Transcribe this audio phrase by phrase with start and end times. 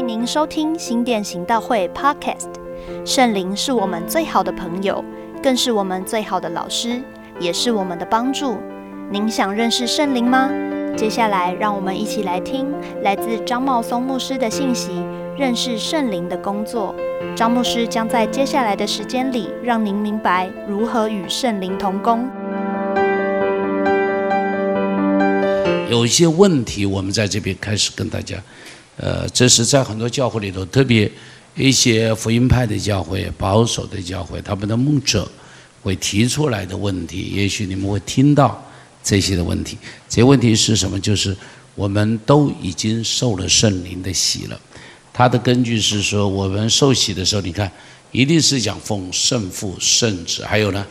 [0.00, 2.48] 您收听新店行道会 Podcast。
[3.04, 5.04] 圣灵是我们最好的朋友，
[5.42, 7.00] 更是我们最好的老师，
[7.38, 8.56] 也是我们的帮助。
[9.10, 10.50] 您想认识圣灵吗？
[10.96, 12.66] 接下来，让我们一起来听
[13.02, 15.04] 来自张茂松牧师的信息，
[15.38, 16.94] 认识圣灵的工作。
[17.36, 22.28] 张牧师将在接下来的时间里，让您明白如何与圣灵同工。
[25.88, 28.36] 有一些问题，我们在这边开始跟大家，
[29.02, 31.10] 呃，这是在很多教会里头，特别
[31.56, 35.26] 一些福音派的教会、保守的教会，他们的牧者
[35.80, 38.62] 会提出来的问题，也许你们会听到
[39.02, 39.78] 这些的问题。
[40.06, 41.00] 这些问题是什么？
[41.00, 41.34] 就是
[41.74, 44.60] 我们都已经受了圣灵的洗了。
[45.14, 47.72] 他的根据是说，我们受洗的时候，你看，
[48.12, 50.86] 一定是讲奉圣父、圣子，还有呢，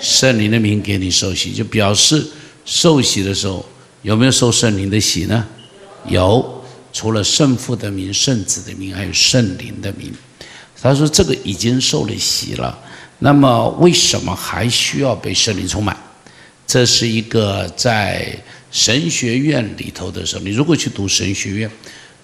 [0.00, 2.26] 圣灵的名给你受洗，就表示
[2.64, 3.64] 受洗的时候。
[4.02, 5.44] 有没有受圣灵的洗呢？
[6.08, 6.55] 有，
[6.96, 10.10] 除了圣父的名、圣子的名，还有圣灵的名。
[10.80, 12.78] 他说这个已经受了洗了，
[13.18, 15.94] 那么为什么还需要被圣灵充满？
[16.66, 18.34] 这是一个在
[18.70, 21.70] 神学院里头的时候，你如果去读神学院，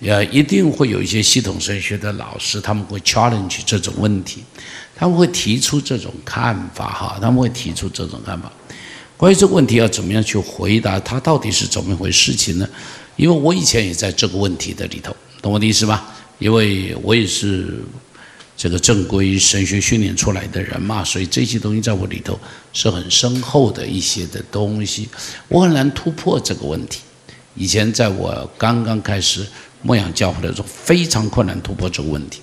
[0.00, 4.42] 呃，一定会有一些系统神学的老师，他们会 challenge 这种问题，
[4.96, 8.50] 他们会提出这种看法，哈，他们会提出这种看法。
[9.18, 10.98] 关于这个问题要怎么样去回答？
[11.00, 12.66] 它到底是怎么一回事情呢？
[13.16, 16.12] 因为我以前也在这个问题的里头，懂我的意思吧？
[16.38, 17.82] 因为我也是
[18.56, 22.38] 这个正规神学训练出来的人嘛，所以这些东西在我里头
[22.72, 25.08] 是很深厚的一些的东西，
[25.48, 27.00] 我很难突破这个问题。
[27.54, 29.46] 以前在我刚刚开始
[29.82, 32.40] 牧养教会的时候，非常困难突破这个问题。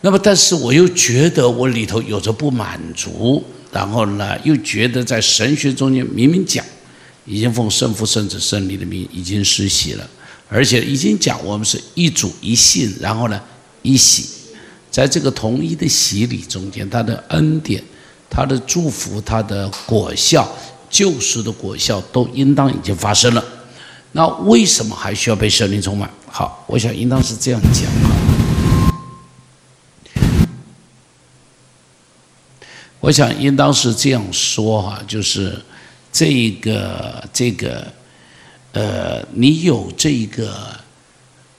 [0.00, 3.44] 那么，但是我又觉得我里头有着不满足。
[3.72, 6.64] 然后呢，又觉得在神学中间明明讲，
[7.26, 10.08] 已经奉圣父、圣子、圣灵的名已经施洗了，
[10.48, 13.40] 而且已经讲我们是一主一信，然后呢
[13.82, 14.26] 一洗，
[14.90, 17.82] 在这个统一的洗礼中间，他的恩典、
[18.30, 20.48] 他的祝福、他的果效、
[20.88, 23.44] 救赎的果效都应当已经发生了。
[24.12, 26.08] 那为什么还需要被圣灵充满？
[26.26, 27.90] 好，我想应当是这样讲。
[33.00, 35.62] 我想应当是这样说哈，就是
[36.16, 37.92] 这一个这个，
[38.72, 40.74] 呃，你有这个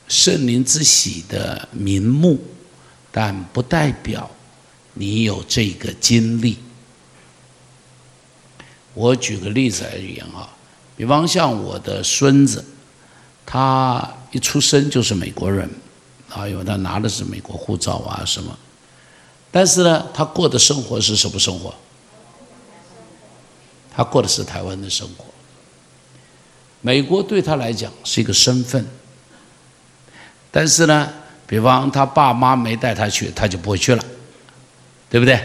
[0.07, 2.39] 圣灵之喜的名目，
[3.11, 4.27] 但不代表
[4.95, 6.57] 你有这个经历。
[8.95, 10.49] 我举个例子而言啊，
[10.95, 12.65] 比方像我的孙子，
[13.45, 15.69] 他一出生就是美国人，
[16.31, 18.57] 啊，因为他拿的是美国护照啊什么。
[19.51, 21.71] 但是呢，他过的生活是什么生活？
[23.97, 25.25] 他过的是台湾的生活。
[26.81, 28.85] 美国对他来讲是一个身份，
[30.51, 31.11] 但是呢，
[31.47, 34.03] 比方他爸妈没带他去，他就不会去了，
[35.09, 35.41] 对不对？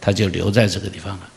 [0.00, 1.28] 他就留在这个地方了。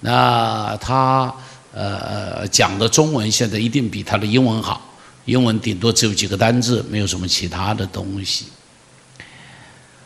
[0.00, 1.32] 那他
[1.72, 4.82] 呃讲的中文现在一定比他的英文好，
[5.26, 8.46] 英文顶多只有几个单字，没有什么其他的东西。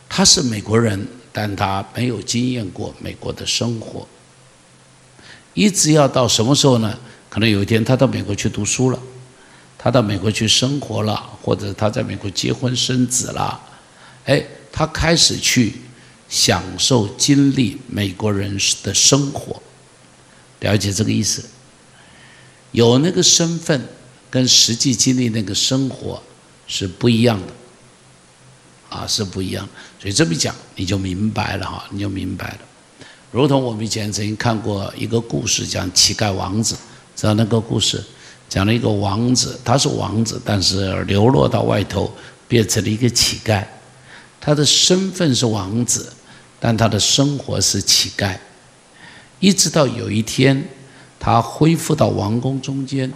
[0.07, 1.07] 他是美国人。
[1.33, 4.05] 但他没有经验过美国的生活，
[5.53, 6.97] 一直要到什么时候呢？
[7.29, 8.99] 可能有一天他到美国去读书了，
[9.77, 13.59] 他到美国去生活了，或者他在美国结婚生子了，
[14.25, 15.75] 哎，他开始去
[16.27, 19.61] 享受经历美国人的生活，
[20.59, 21.45] 了解这个意思？
[22.71, 23.87] 有那个身份
[24.29, 26.21] 跟实际经历那个生活
[26.67, 27.47] 是不一样的。
[28.89, 29.65] 啊，是不一样，
[30.01, 32.59] 所以这么讲你就明白了哈，你就明白了。
[33.31, 36.75] 如同我们以前曾经看过一个故事，讲乞丐王子，
[37.15, 38.03] 知道那个故事，
[38.49, 42.11] 讲了一个王子，他是王子，但是流落到外头，
[42.49, 43.65] 变成了一个乞丐。
[44.41, 46.11] 他的身份是王子，
[46.59, 48.37] 但他的生活是乞丐。
[49.39, 50.67] 一直到有一天，
[51.17, 53.09] 他恢复到王宫中间，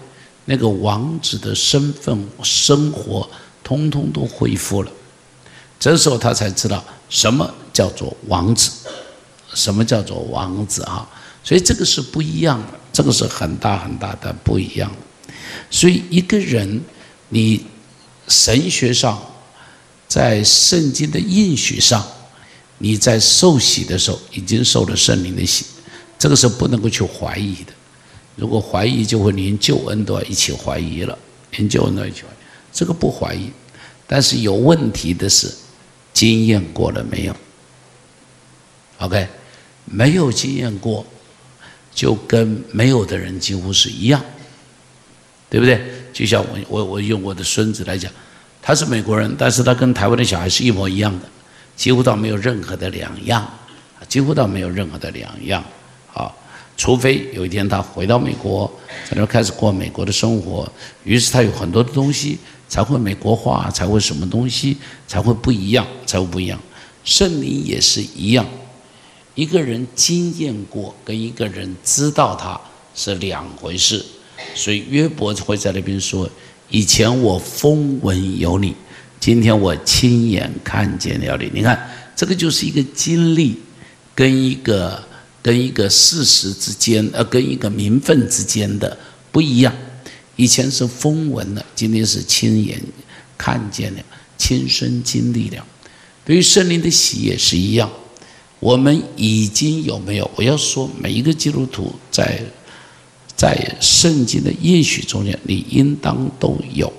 [0.46, 3.30] 那个王子的身份、生活，
[3.62, 4.92] 通通都恢复了。
[5.78, 8.72] 这时候他才知道什么叫做王子，
[9.56, 11.10] 什么叫做王子啊？
[11.44, 14.92] 所以这个是不一样的，这个是很大很大的不一样。
[15.72, 16.80] 所以一个人，
[17.30, 17.66] 你
[18.28, 19.20] 神学上，
[20.08, 22.06] 在圣经的应许上，
[22.78, 25.66] 你在受洗的时候已经受了圣灵的洗，
[26.20, 27.74] 这个是不能够去怀疑的。
[28.36, 31.18] 如果怀疑，就会连救恩都要一起怀疑了，
[31.52, 32.36] 连救恩都要一起怀疑。
[32.72, 33.50] 这个不怀疑，
[34.06, 35.52] 但是有问题的是。
[36.16, 37.36] 经验过了没有
[39.00, 39.28] ？OK，
[39.86, 41.06] 没有经验过，
[41.94, 44.22] 就跟没有的人几乎是一样，
[45.50, 45.82] 对不对？
[46.12, 48.12] 就像我我我用我的孙子来讲，
[48.62, 51.26] 他是美国人，但是他跟台湾的小孩是一模一样的，
[51.76, 53.46] 几乎到没有任何的两样，
[54.08, 55.64] 几乎到没有任何的两样
[56.14, 56.32] 啊。
[56.78, 58.70] 除非有一天他回到美国，
[59.10, 60.70] 在那开始过美国的生活，
[61.04, 64.78] 于是他有很多的东西才会美国化，才会什么东西
[65.08, 66.60] 才会不一样，才会不一样。
[67.06, 68.46] 圣灵也是一样，
[69.36, 72.60] 一个人经验过跟一个人知道他
[72.96, 74.04] 是两回事，
[74.56, 76.28] 所以约伯会在那边说
[76.72, 78.76] ：“以前我风闻有你，
[79.20, 83.60] 今天我亲眼看见了你。”你看，这个就是一个经历
[84.16, 85.04] 跟一个。
[85.46, 88.98] 跟一个事实之间，呃，跟一个名分之间的
[89.32, 89.72] 不一样。
[90.38, 92.82] 以前是风闻的，今天是亲眼
[93.38, 94.00] 看见了，
[94.40, 95.64] 亲身经历了。
[96.26, 97.88] 对于圣灵的喜也是一样。
[98.60, 100.30] 我们已经有没有？
[100.36, 102.42] 我要说，每一个基督徒在
[103.36, 106.92] 在圣经的应许中间，你应当都有。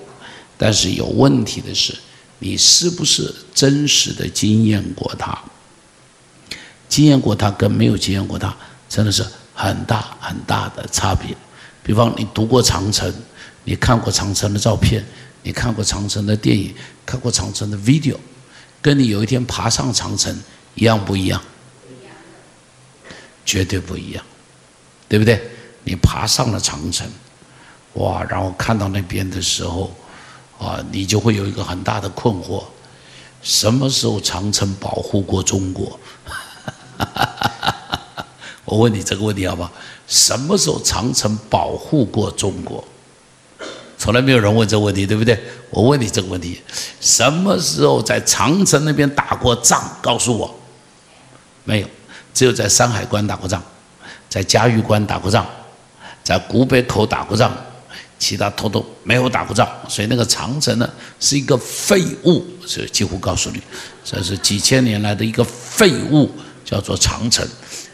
[0.57, 1.93] 但是有问题的是，
[2.39, 5.37] 你是不是真实的经验过它？
[6.87, 8.55] 经验过它跟没有经验过它，
[8.87, 11.35] 真的是很大很大的差别。
[11.83, 13.13] 比方你读过长城，
[13.63, 15.03] 你看过长城的照片，
[15.43, 16.73] 你看过长城的电影，
[17.05, 18.15] 看过长城的 video，
[18.81, 20.35] 跟你有一天爬上长城
[20.77, 21.41] 一样不一样？
[23.43, 24.23] 绝对不一样，
[25.09, 25.41] 对不对？
[25.83, 27.09] 你爬上了长城，
[27.93, 29.91] 哇，然后看到那边的时候，
[30.59, 32.63] 啊，你就会有一个很大的困惑：
[33.41, 35.99] 什么时候长城保护过中国？
[38.65, 39.71] 我问你这个问题好不好？
[40.07, 42.83] 什么时候长城保护过中国？
[43.97, 45.41] 从来没有人问这个问题，对不对？
[45.69, 46.61] 我问你这个问题：
[46.99, 49.81] 什么时候在长城那边打过仗？
[50.01, 50.56] 告诉我，
[51.67, 51.87] 没有，
[52.33, 53.61] 只有在山海关打过仗，
[54.29, 55.45] 在嘉峪关打过仗，
[56.23, 57.51] 在古北口打过仗，
[58.17, 59.67] 其他统统没有打过仗。
[59.89, 63.61] 所以那个长城呢，是一个废物，所以几乎告诉你，
[64.05, 66.31] 这是几千年来的一个废物。
[66.67, 67.47] 叫做长城，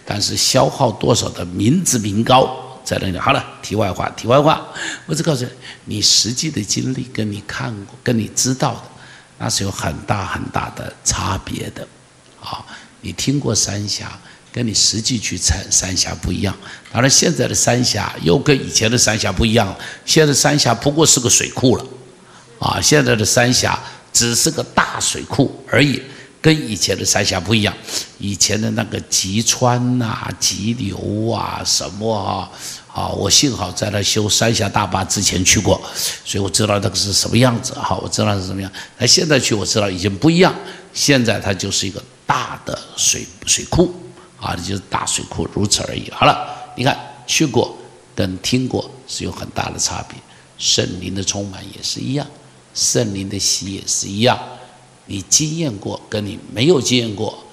[0.03, 3.19] 但是消耗多少的民脂民膏在那里？
[3.19, 4.65] 好了，题外话，题外话，
[5.05, 8.81] 我只告诉你，你实际的经历跟你看过、跟你知道的，
[9.37, 11.87] 那是有很大很大的差别的。
[12.41, 12.65] 啊，
[13.03, 14.19] 你听过三峡，
[14.51, 16.57] 跟你实际去参三峡不一样。
[16.91, 21.85] 当然，现在的三峡又跟以前的三峡不一样，现在三峡不过是个水库了，
[22.57, 23.79] 啊，现在的三峡
[24.11, 26.01] 只是个大水库而已。
[26.41, 27.73] 跟以前的三峡不一样，
[28.17, 32.51] 以前的那个吉川呐、急流啊什么啊，
[32.93, 35.81] 啊，我幸好在那修三峡大坝之前去过，
[36.25, 37.73] 所以我知道那个是什么样子。
[37.75, 38.69] 好，我知道是什么样。
[38.97, 40.53] 那现在去我知道已经不一样，
[40.93, 43.93] 现在它就是一个大的水水库
[44.39, 46.09] 啊，就是大水库，如此而已。
[46.11, 47.77] 好了，你看去过
[48.15, 50.17] 跟听过是有很大的差别。
[50.57, 52.25] 圣灵的充满也是一样，
[52.73, 54.39] 圣灵的喜也是一样。
[55.05, 57.43] 你经验过，跟你没有经验过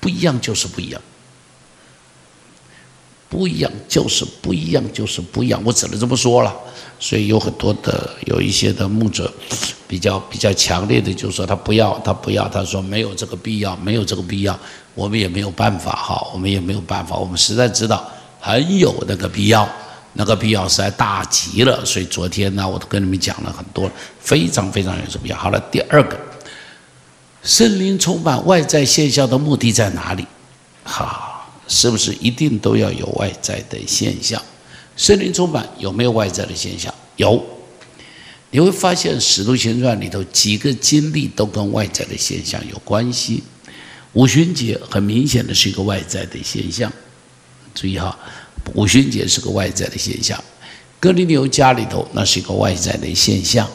[0.00, 1.00] 不一样，就是不一样。
[3.32, 5.58] 不一样就是不一样，就是不一样。
[5.64, 6.54] 我只能这么说了。
[7.00, 9.32] 所以有很多的有一些的牧者
[9.88, 14.56] 比较比较强烈的，就说他不要，他不要，他说没有这个必要，没有这个必要，
[14.94, 18.06] 我们也没有办法哈，我们也没有办法，我们实在知道
[18.38, 19.66] 很有那个必要，
[20.12, 21.82] 那个必要实在大极了。
[21.84, 23.90] 所以昨天呢，我都跟你们讲了很多，
[24.20, 25.36] 非常非常有必要。
[25.36, 26.16] 好了，第二个。
[27.42, 30.24] 圣灵充满外在现象的目的在哪里？
[30.84, 31.21] 哈，
[31.74, 34.40] 是不是一定都要有外在的现象？
[34.94, 36.94] 圣灵充满有没有外在的现象？
[37.16, 37.42] 有。
[38.50, 43.42] 你会发现《使徒行传》里头几个经历都跟外在的现象有关系。
[44.12, 46.92] 五旬节很明显的是一个外在的现象，
[47.74, 48.14] 注意哈，
[48.74, 50.38] 五旬节是个外在的现象。
[51.00, 53.66] 哥林流家里头那是一个外在的现象。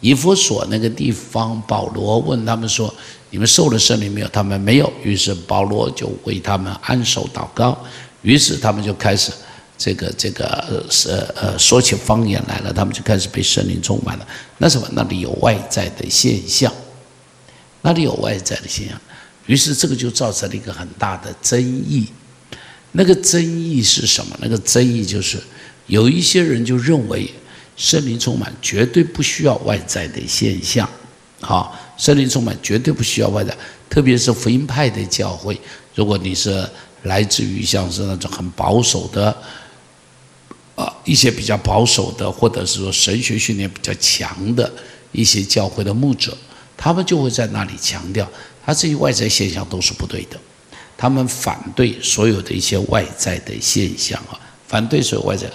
[0.00, 2.92] 以弗所那个地方，保罗问他们说
[3.30, 4.92] ：“你们受了圣灵没有？”他们没有。
[5.02, 7.82] 于是保罗就为他们安守祷告。
[8.22, 9.32] 于是他们就开始
[9.78, 10.46] 这个这个
[11.08, 12.72] 呃呃说起方言来了。
[12.72, 14.26] 他们就开始被圣灵充满了。
[14.58, 14.86] 那什么？
[14.92, 16.72] 那里有外在的现象，
[17.82, 19.00] 那里有外在的现象。
[19.46, 22.06] 于是这个就造成了一个很大的争议。
[22.92, 24.36] 那个争议是什么？
[24.40, 25.38] 那个争议就是
[25.86, 27.30] 有一些人就认为。
[27.76, 30.86] 圣灵充满绝对不需要外在的现象，
[31.40, 33.56] 好，圣灵充满绝对不需要外在，
[33.88, 35.58] 特别是福音派的教会，
[35.94, 36.68] 如果你是
[37.04, 39.34] 来自于像是那种很保守的，
[40.76, 44.70] 啊，一些比较保守的，或者是说神学训练比较强的
[45.12, 46.36] 一些教会的牧者，
[46.76, 48.28] 他们就会在那里强调，
[48.64, 50.38] 他这些外在现象都是不对的，
[50.96, 55.50] 他们反对所有的一些外在的现象啊，反对所有外在，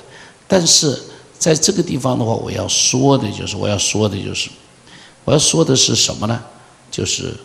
[0.47, 0.99] 但是。
[1.37, 4.49] 在这个地方的话，我要说的就是，我要说的就是，
[5.25, 6.43] 我要说的是什么呢？
[6.89, 7.35] 就是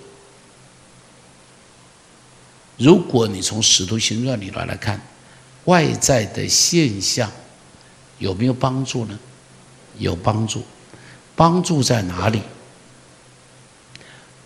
[2.76, 5.00] 如果你从《使徒行传》里头来看，
[5.64, 7.30] 外在的现象
[8.18, 9.18] 有没有帮助呢？
[9.98, 10.62] 有帮助，
[11.34, 12.42] 帮助在哪里？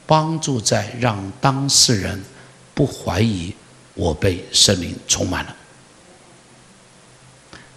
[0.06, 2.22] 帮助在让当事人
[2.74, 3.54] 不怀疑
[3.94, 5.56] 我被圣灵充满了。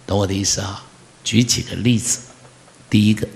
[0.06, 0.84] 懂我的意思啊？
[1.24, 2.20] 举几个例子。
[2.90, 3.28] 第一个，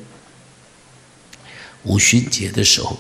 [1.84, 2.98] 五旬节的时候，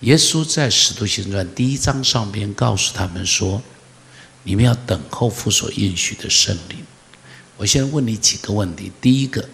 [0.00, 3.62] 耶稣在《使徒行传》第一章上边告诉他们说
[4.44, 6.78] ：“你们要等候父所应许的圣灵。”
[7.56, 9.48] 我先问你几个问题：第一个，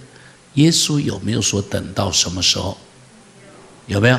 [0.54, 2.76] 耶稣有没有说等到什么时候？
[3.86, 4.18] 有没有？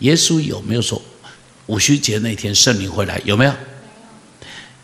[0.00, 1.02] 耶稣有没有说
[1.66, 3.20] 五旬节那天圣灵会来？
[3.24, 3.54] 有没有？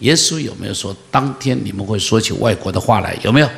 [0.01, 3.17] 耶稣有没有说当天你们会说起外国的话来？
[3.23, 3.49] 有没有？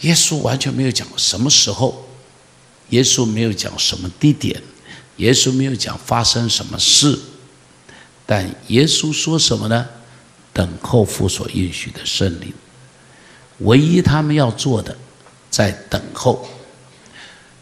[0.00, 2.06] 耶稣完全没有讲什么时候，
[2.90, 4.62] 耶稣没有讲什么地点，
[5.16, 7.18] 耶稣没有讲发生什么事，
[8.24, 9.86] 但耶稣说什么呢？
[10.52, 12.52] 等候父所应许的圣灵。
[13.58, 14.96] 唯一他们要做的，
[15.50, 16.48] 在等候。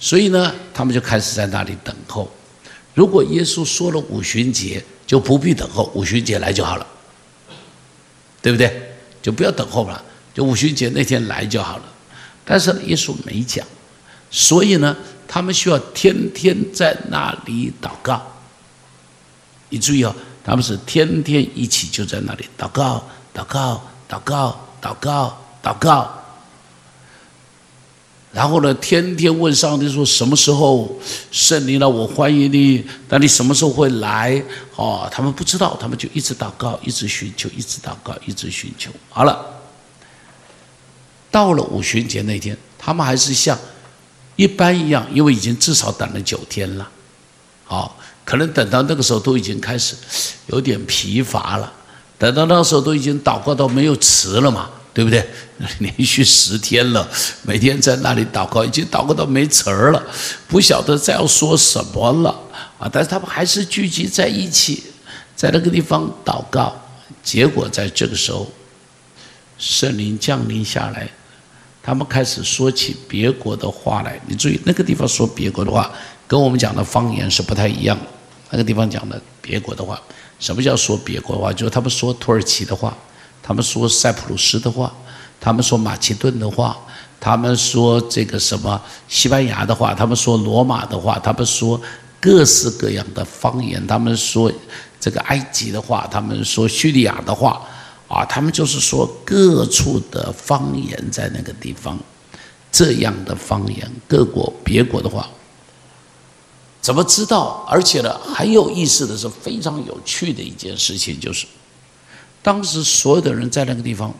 [0.00, 2.30] 所以呢，他们就开始在那里等候。
[2.94, 6.86] 如果耶稣说了五旬节，就不必等候，五旬节来就好了，
[8.40, 8.94] 对不对？
[9.20, 10.02] 就不要等候了，
[10.32, 11.82] 就五旬节那天来就好了。
[12.50, 13.62] 但是耶稣没讲，
[14.30, 18.22] 所以呢，他们需要天天在那里祷告。
[19.68, 26.14] 你注意哦，他们是天天一起就在那里祷告，祷告，祷告，祷告，祷告。
[28.32, 30.98] 然后呢，天天问上帝说：“什么时候
[31.30, 31.86] 圣灵了？
[31.86, 34.42] 我欢迎你，那你什么时候会来？”
[34.76, 38.90] 哦，他们不知道，他们就一直祷告，一直寻求，一直祷告，一直寻求。
[39.10, 39.57] 好了，
[41.30, 43.58] 到了五旬节那天，他们还是像
[44.36, 46.88] 一般一样，因为已经至少等了九天了。
[47.64, 49.94] 好，可能等到那个时候都已经开始
[50.46, 51.72] 有点疲乏了，
[52.18, 54.70] 等到那时候都已经祷告到没有词了嘛。
[54.94, 55.24] 对不对？
[55.78, 57.08] 连续十天了，
[57.42, 60.02] 每天在那里祷告，已经祷告到没词儿了，
[60.48, 62.30] 不晓得再要说什么了
[62.80, 62.90] 啊！
[62.92, 64.82] 但是他们还是聚集在一起，
[65.36, 66.76] 在那个地方祷告。
[67.22, 68.50] 结果在这个时候，
[69.56, 71.08] 圣灵降临下来，
[71.88, 74.20] 他们开始说起别国的话来。
[74.26, 75.90] 你注意，那个地方说别国的话，
[76.26, 77.96] 跟我们讲的方言是不太一样。
[78.50, 79.98] 那个地方讲的别国的话，
[80.38, 81.50] 什么叫说别国话？
[81.50, 82.94] 就是他们说土耳其的话。
[83.42, 84.92] 他们说塞浦路斯的话，
[85.40, 86.76] 他们说马其顿的话，
[87.18, 88.78] 他们说这个什么
[89.08, 91.80] 西班牙的话，他们说罗马的话，他们说
[92.20, 94.52] 各式各样的方言，他们说
[95.00, 97.66] 这个埃及的话，他们说叙利亚的话，
[98.08, 101.98] 啊，他们就是说各处的方言在那个地方，
[102.72, 105.28] 这样的方言，各国别国的话，
[106.80, 107.66] 怎么知道？
[107.68, 111.46] 而且呢，很有意思的是，非常有趣的一件事情就是。
[112.40, 114.14] 当时所有的人在那个地方，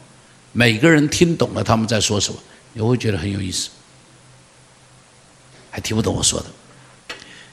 [0.52, 2.38] 每个人听懂了他们在说什么，
[2.74, 3.70] 你会觉得很有意思。
[5.70, 6.46] 还听不懂我说的，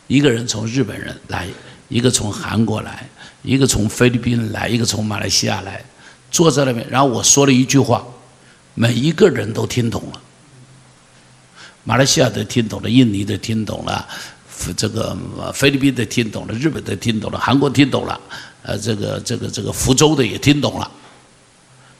[0.07, 1.47] 一个人从日本人来，
[1.87, 3.07] 一个从韩国来，
[3.43, 5.85] 一个从菲律宾来，一个从马来西亚来，
[6.35, 8.05] 坐在那边，然后我说了一句话，
[8.73, 10.21] 每一个人都听懂了。
[11.85, 14.05] 马来西亚的听懂了，印尼的听懂了，
[14.75, 15.15] 这个
[15.53, 18.19] 菲律宾的听懂了，日本的听懂了，韩国听懂了。
[18.63, 20.91] 呃，这个这个这个福州的也听懂了，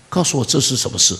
[0.09, 1.17] 告诉我这是什么事？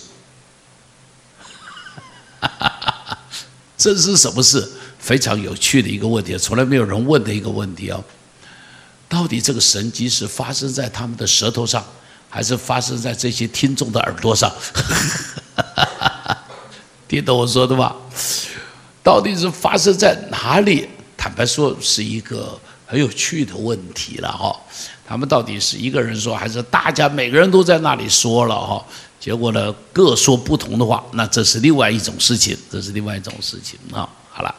[3.78, 4.70] 这是什么事？
[5.00, 8.04] 非常有趣的一个问题，从来没有人问的一个问题哦。
[9.08, 11.86] 到底这个神迹是发生在他们的舌头上，
[12.36, 14.52] 还是发生在这些听众的耳朵上？
[17.08, 17.96] 听懂我说的吧？
[19.02, 20.90] 到底是发生在哪里？
[21.16, 24.54] 坦白说，是一个很有趣的问题了哈。
[25.08, 28.86] 他们到底是一个人说，还是大家每个人都在那里说了哈？
[29.18, 34.10] 结果呢，各说不同的话，那这是另外一种事情，这是另外一种事情啊。
[34.30, 34.54] 好了，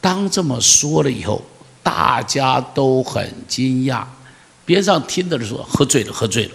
[0.00, 1.40] 当这么说了以后，
[1.84, 4.02] 大家都很惊讶，
[4.64, 6.50] 边上听的人说喝醉了，喝醉了，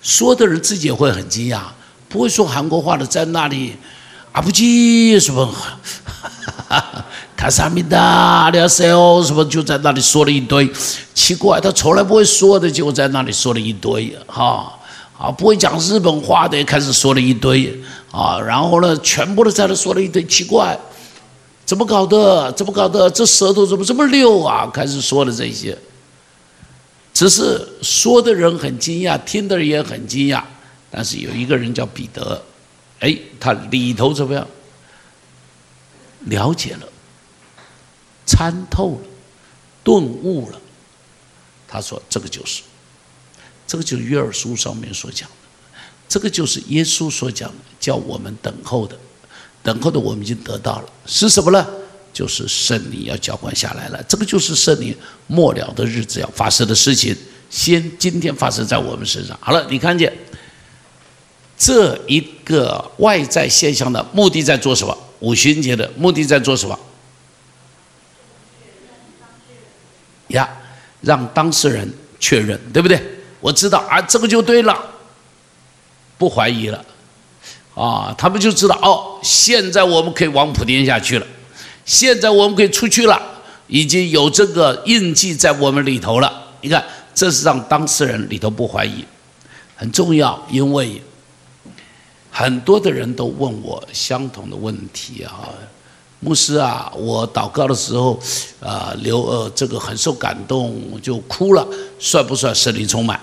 [0.00, 1.60] 说的人自己也会很惊讶，
[2.08, 3.74] 不会说韩国话的在那里，
[4.32, 5.46] 啊不记什么。
[5.46, 6.30] 哈
[6.80, 7.04] 哈
[7.36, 10.70] 卡萨米达，阿里塞欧，什么就在那里说了一堆，
[11.12, 14.72] 奇怪，他从来不会说的，就在那里说了一堆，哈，
[15.18, 17.78] 啊，不会讲日本话的也开始说了一堆，
[18.10, 20.78] 啊，然后呢，全部都在那说了一堆，奇怪，
[21.66, 22.50] 怎么搞的？
[22.52, 23.10] 怎么搞的？
[23.10, 24.66] 这舌头怎么这么溜啊？
[24.72, 25.76] 开始说的这些，
[27.14, 30.42] 只是说的人很惊讶，听的人也很惊讶，
[30.90, 32.44] 但是有一个人叫彼得，
[33.00, 34.46] 哎，他里头怎么样？
[36.26, 36.88] 了解了、
[38.26, 39.06] 参透了、
[39.84, 40.60] 顿悟了。
[41.68, 42.62] 他说：“这个就是，
[43.66, 45.78] 这个就是约尔书上面所讲的，
[46.08, 48.98] 这个就是耶稣所讲的，叫我们等候的，
[49.62, 51.66] 等候的我们已经得到了，是什么呢？
[52.14, 54.02] 就是圣灵要浇灌下来了。
[54.08, 57.14] 这个就是圣灵末了的日子要发生的事情，
[57.50, 59.36] 先今天发生在我们身上。
[59.42, 60.10] 好了，你看见
[61.58, 64.96] 这一个外在现象的目的在做什么？
[65.20, 66.78] 五旬节的目的在做什么？
[70.28, 70.48] 呀？”
[71.04, 71.86] 让当事人
[72.18, 72.98] 确认，对不对？
[73.38, 74.82] 我知道啊，这个就对了，
[76.16, 76.82] 不怀疑了，
[77.74, 81.26] 啊，他们就知道哦，现在我们可以往普天下去了，
[81.84, 83.20] 现在我们可以出去了，
[83.66, 86.42] 已经有这个印记在我们里头了。
[86.60, 86.82] 你看，
[87.14, 89.04] 这是让当事人里头不怀疑，
[89.76, 91.02] 很重要，因为
[92.30, 95.48] 很多的人都问我相同的问题啊。
[96.20, 98.18] 牧师啊，我祷告的时候，
[98.58, 101.66] 啊，流呃这个很受感动，就哭了，
[101.98, 103.20] 算不算圣灵充满？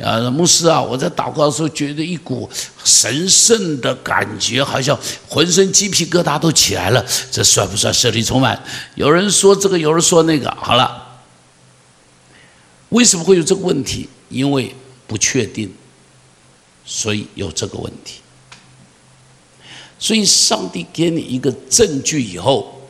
[0.00, 2.48] 啊，牧师啊，我在祷告的时候觉得一股
[2.84, 8.60] 神圣的感觉，好像浑身鸡皮疙瘩都起来了，这算不算圣灵充满？
[8.94, 11.20] 有人说这个，有人说那个，好了，
[12.88, 14.08] 为什么会有这个问题？
[14.30, 14.74] 因为
[15.06, 15.70] 不确定，
[16.86, 18.20] 所以有这个问题。
[19.98, 22.80] 所以，上帝给你一个证据以后，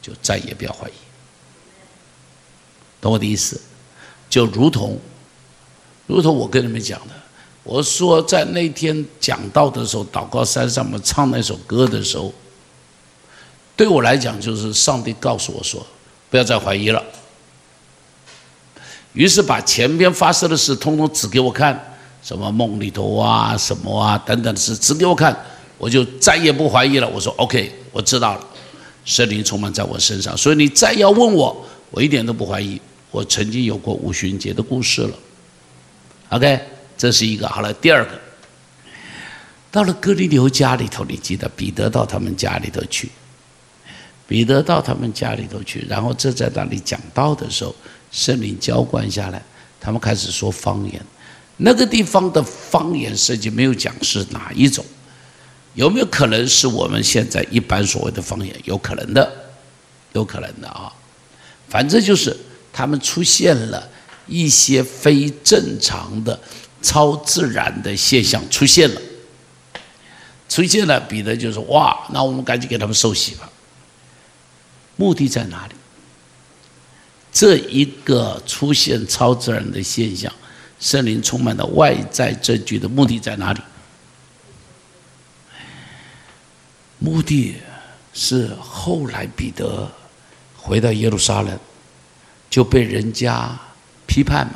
[0.00, 0.92] 就再也不要怀疑，
[3.00, 3.60] 懂我的意思？
[4.30, 4.98] 就如同，
[6.06, 7.14] 如同我跟你们讲的，
[7.62, 12.32] 我说在那天讲道的时候，祷告山上面唱那首歌的时候，
[13.74, 15.84] 对我来讲，就是上帝告诉我说，
[16.30, 17.02] 不要再怀疑了。
[19.14, 25.34] 于是把前边发生的事通通指给我看，什么梦里头啊，什么啊等等的事，指给我看。
[25.78, 27.08] 我就再也不怀疑了。
[27.08, 28.46] 我说 OK，我知道了，
[29.04, 32.80] 圣灵充满在我身上，所以你再要问我，我一点都不怀疑。
[33.10, 35.10] 我曾经有过五旬节的故事了。
[36.34, 36.60] OK，
[36.98, 37.72] 这是一个好了。
[37.74, 38.10] 第二个，
[39.70, 43.08] 到了哥利流家里头，你记得彼得到他们家里头去，
[44.26, 47.72] 彼得到他们家里头去，然后这在那里讲道的时候，
[48.10, 49.40] 圣灵浇灌下来，
[49.80, 51.00] 他们开始说方言。
[51.58, 54.84] 那个地方的方言设计没有讲是哪一种。
[55.74, 58.52] 有没有可能是我们现在一般所谓的方言？
[58.64, 59.32] 有可能的，
[60.14, 60.92] 有可能的啊。
[61.68, 62.36] 反正就是
[62.72, 63.88] 他们出现了
[64.26, 66.38] 一些非正常的、
[66.82, 69.00] 超自然的现象出现了，
[70.48, 70.98] 出现了。
[71.00, 73.50] 彼得就说：“哇，那我们赶紧给他们受洗吧。”
[74.96, 75.74] 目的在哪里？
[77.32, 80.32] 这一个出现超自然的现象，
[80.78, 83.60] 圣灵充满的外在证据的目的在哪里？
[87.00, 87.56] 目的
[88.12, 89.90] 是后来彼得
[90.56, 91.58] 回到耶路撒冷，
[92.48, 93.58] 就被人家
[94.14, 94.52] 批判嘛，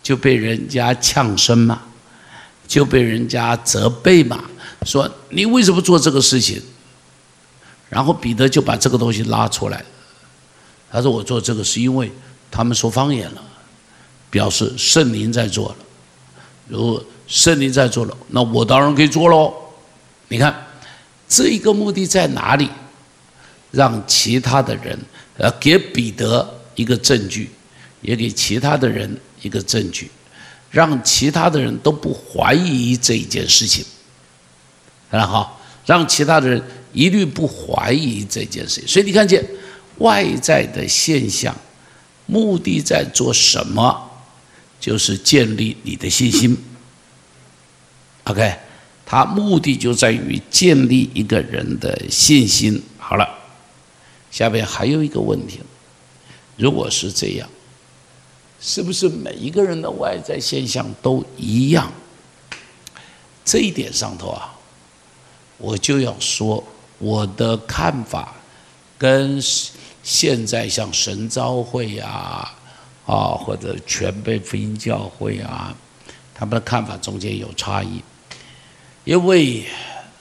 [0.00, 1.82] 就被人家呛声嘛，
[2.68, 4.44] 就被人家责备嘛，
[4.84, 6.62] 说你为什么做这个事情？
[7.88, 9.84] 然后彼得就把这个东西拉出来，
[10.92, 12.08] 他说我做这个是因为
[12.48, 13.42] 他们说方言了，
[14.30, 15.76] 表示圣灵在做了，
[16.68, 19.52] 如果圣灵在做了，那我当然可以做喽。
[20.28, 20.54] 你看。
[21.26, 22.68] 这一个目的在哪里？
[23.72, 24.96] 让其他的人，
[25.38, 27.50] 呃，给彼得一个证据，
[28.04, 30.08] 也给其他的人一个证据，
[30.70, 33.84] 让其他的人都不怀疑这一件事情。
[35.10, 36.62] 很好，让其他的人
[36.92, 38.86] 一律不怀疑这件事情。
[38.86, 39.44] 所以你看见
[39.98, 41.52] 外在的现象，
[42.26, 44.10] 目的在做什么？
[44.78, 46.56] 就是建立你的信心。
[48.22, 48.54] OK。
[49.06, 52.82] 他目的就在于建立一个人的信心。
[52.96, 53.28] 好了，
[54.30, 55.60] 下边还有一个问题：
[56.56, 57.46] 如果是这样，
[58.66, 61.92] 是不是每一个人的外在现象都一样？
[63.44, 64.54] 这一点上头啊，
[65.58, 66.64] 我就要说
[66.96, 68.34] 我的看法
[68.96, 69.38] 跟
[70.02, 72.56] 现在像神召会啊
[73.04, 75.76] 啊或者全辈福音教会啊，
[76.34, 78.02] 他们的看法中间有差异。
[79.04, 79.66] 因为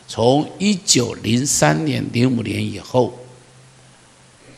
[0.06, 3.18] 从一九零三年、零五年以后，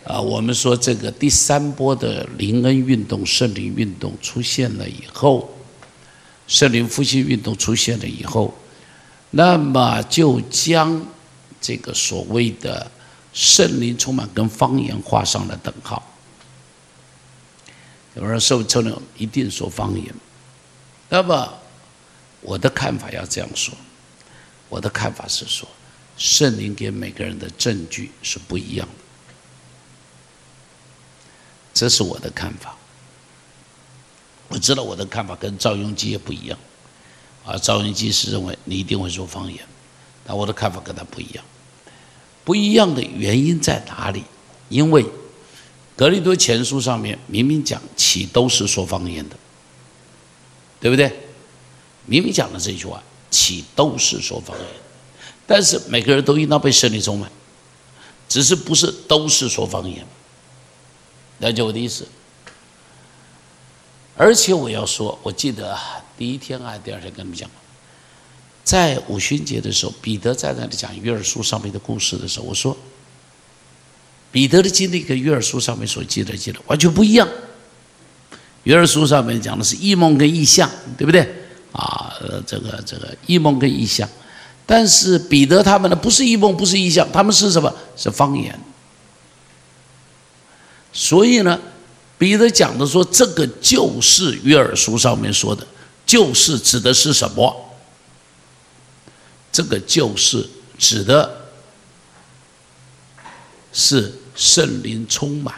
[0.06, 5.50] 啊，我们说这个第三波的灵恩运动、圣灵运动出现了以后，
[6.48, 8.54] 圣灵复兴运动出现了以后，
[9.32, 11.04] 那么就将
[11.60, 12.90] 这个所谓的
[13.34, 16.02] 圣灵充满跟方言画上了等号。
[18.16, 20.14] 有人说圣灵一定说方言，
[21.10, 21.52] 那么
[22.42, 23.74] 我的看法要这样说。
[24.70, 25.68] 我的看法是说，
[26.16, 29.05] 圣灵给每个人的证据是不一样的，
[31.76, 32.76] 这是我的看法。
[34.48, 36.58] 我知道我的看法跟赵永基也不一样，
[37.46, 39.60] 啊，赵永基是认为你一定会说方言，
[40.26, 41.44] 但我的看法跟他不一样。
[42.44, 44.24] 不一样的原因在哪里？
[44.70, 45.06] 因为
[45.96, 49.36] 格利多前书上面明明讲，起都是说方言的，
[50.80, 51.12] 对不对？
[52.06, 54.68] 明明讲了这句话，起都是说方言。
[55.48, 57.30] 但是每个人都应当被圣灵充满，
[58.30, 60.06] 只是不是都是说方言。
[61.40, 62.08] 了解我的意思？
[64.18, 65.78] 而且我要说，我记得
[66.18, 67.50] 第一天啊，第二天跟你们讲
[68.64, 72.76] 在五旬节的时候，彼得在那里讲约尔书上面的故事的时候，我说，
[74.32, 77.28] 彼得的经历跟约尔书上面所记的记录完全不一样。
[78.64, 81.22] 约尔书上面讲的是异梦跟异象，对不对？
[81.74, 82.12] 啊，
[82.48, 84.10] 这个这个异梦跟异象。
[84.66, 87.72] 但是彼得他们呢，不是异梦，不是异象，他们是什么？
[87.96, 88.58] 是方言。
[90.96, 91.60] 所以呢，
[92.18, 95.68] 彼得讲的说，这个就是约尔书上面说的，
[96.06, 97.54] 就是指的是什么？
[99.52, 101.50] 这个就是指的
[103.74, 105.54] 是圣灵充满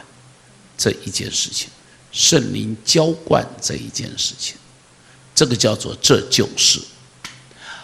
[0.76, 1.70] 这一件事情，
[2.12, 4.56] 圣灵浇灌这一件事情，
[5.36, 6.82] 这个叫做这就是。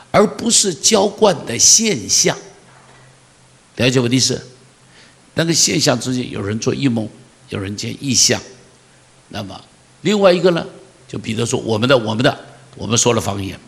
[0.10, 2.36] 而不是浇灌的现象，
[3.76, 4.44] 了解我的意思？
[5.36, 7.10] 那个现象之间，有人做异梦，
[7.54, 8.42] 有人见异象。
[9.30, 9.64] 那么
[10.02, 10.66] 另外一个呢，
[11.08, 13.60] 就比如说我们的、我们的，我们说了方言，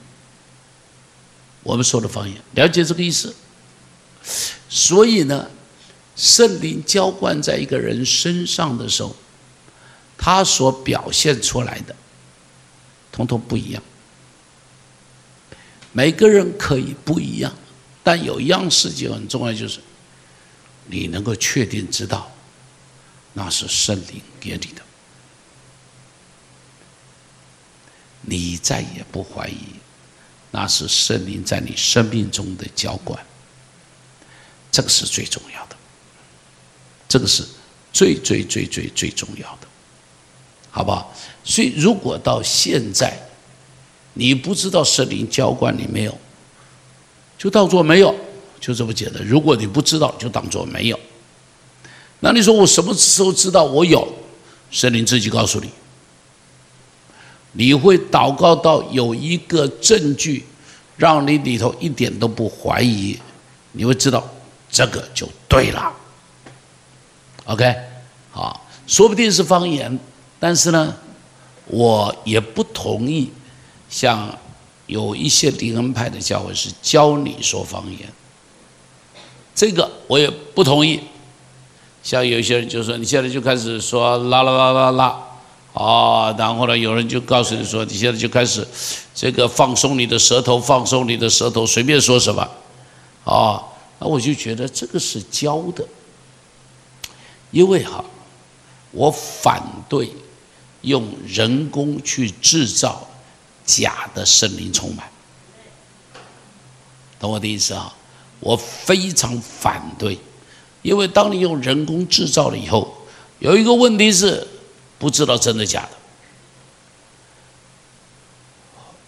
[1.62, 3.36] 我们说了方言，了解这个意思？
[4.68, 5.48] 所以呢，
[6.16, 9.16] 圣灵浇灌在一个人身上的时候，
[10.18, 11.96] 他所表现出来的，
[13.12, 13.84] 统统不一样。
[15.92, 17.54] 每个人可以不一样，
[18.04, 19.80] 但有一样事情很重要，就是
[20.88, 22.35] 你能够确定知道，
[23.36, 24.82] 那是圣灵给你的，
[28.22, 29.76] 你再也不怀疑，
[30.50, 33.24] 那是圣灵在你生命中的浇灌，
[34.72, 35.76] 这个是最重要的，
[37.08, 37.44] 这个是
[37.94, 39.68] 最最最最最重要的，
[40.72, 41.14] 好不好？
[41.44, 43.22] 所以如果到现在。
[44.18, 46.18] 你不知道圣灵浇灌你没有，
[47.38, 48.16] 就当做没有，
[48.62, 49.22] 就这么简单。
[49.28, 50.98] 如果你不知道，就当做没有。
[52.26, 54.12] 那你说我什么时候知道我有？
[54.72, 55.70] 神灵自己告诉你，
[57.52, 60.44] 你会祷告到有一个证据，
[60.98, 63.16] 让你里头一点都不怀疑，
[63.74, 64.28] 你会知道
[64.72, 65.94] 这个就对了。
[67.44, 67.76] OK，
[68.32, 70.00] 好，说不定是方言，
[70.40, 70.96] 但是呢，
[71.68, 73.30] 我也不同意。
[73.88, 74.36] 像
[74.88, 78.12] 有一些灵恩派的教会是教你说方言，
[79.54, 81.00] 这个我也不同意。
[82.06, 85.20] 像有些人就说你现在就开始说啦啦啦啦啦，
[85.74, 88.66] 啊，然后呢有人就告诉你说你现在就开始
[89.16, 92.48] 这个放松你的舌头，放松你的舌头，随便说什么，
[93.24, 93.60] 啊，
[93.98, 95.84] 那我就觉得这个是教的，
[97.50, 98.06] 因为哈，
[98.92, 100.14] 我反对
[100.82, 103.02] 用人工去制造。
[103.68, 105.08] 假的圣灵充满，
[107.20, 107.92] 懂我的意思啊？
[108.40, 110.20] 我非常反对，
[110.86, 112.96] 因为当你用人工制造了以后，
[113.40, 114.48] 有一个问题是
[115.00, 115.90] 不知道真的假的。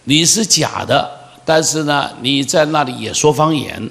[0.02, 3.88] 你是假的，但是呢，你在那里也说方言，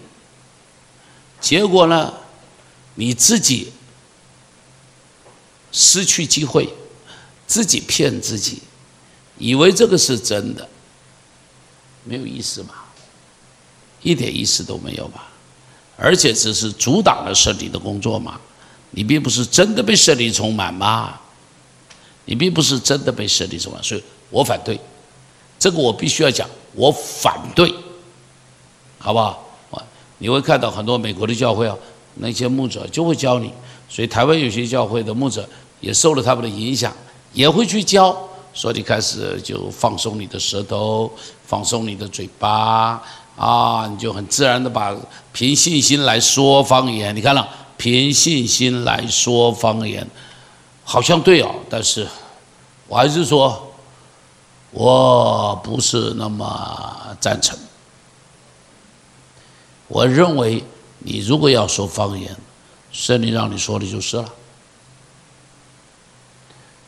[1.40, 2.14] 结果呢，
[2.96, 3.72] 你自己
[5.72, 6.68] 失去机会，
[7.48, 8.64] 自己骗自己。
[9.38, 10.68] 以为这个是真的，
[12.04, 12.74] 没有意思嘛？
[14.02, 15.27] 一点意思都没有吧？
[15.98, 18.40] 而且只是阻挡了圣灵的工作嘛？
[18.92, 21.20] 你并不是真的被圣灵充满嘛？
[22.26, 24.80] 你并不是真的被圣灵充满，所以我反对。
[25.60, 27.74] 这个我必须要讲，我反对，
[29.00, 29.44] 好不好？
[29.72, 29.84] 啊，
[30.20, 31.76] 你会看到很多美国的教会啊，
[32.16, 33.52] 那些牧者就会教你，
[33.90, 35.48] 所以台湾有些教会的牧者
[35.82, 36.96] 也受了他们的影响，
[37.34, 38.16] 也会去教。
[38.54, 41.12] 所以你开始就放松你的舌头，
[41.46, 43.02] 放松你的嘴巴
[43.38, 44.94] 啊，你就很自然的把
[45.32, 47.16] 凭信心来说方言。
[47.16, 47.48] 你看了，
[47.78, 50.06] 凭信心来说方言，
[50.84, 52.08] 好像对哦，但是
[52.88, 53.72] 我还是说，
[54.72, 57.58] 我不是那么赞成。
[59.88, 60.64] 我认为
[61.00, 62.36] 你如果要说方言，
[62.92, 64.26] 圣灵让你说的就是了，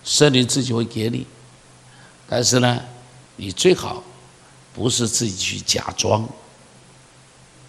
[0.03, 1.27] 圣灵自己会给你。
[2.27, 2.79] 但是呢，
[3.35, 4.03] 你最好
[4.79, 6.25] 不是自己去假装，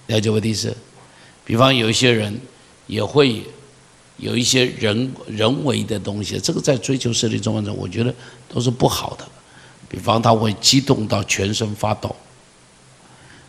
[0.06, 0.72] 了解我的意思？
[1.44, 2.40] 比方有一些人
[2.86, 3.44] 也会
[4.16, 8.14] 有一些人人为的东西，这个在追求圣灵中中，我觉得
[8.48, 9.28] 都是不好的。
[9.88, 12.14] 比方他会激动到全身发抖，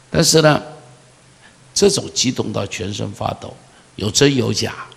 [0.10, 0.60] 但是呢，
[1.72, 3.56] 这种激动到全身发抖
[3.96, 4.88] 有真有假，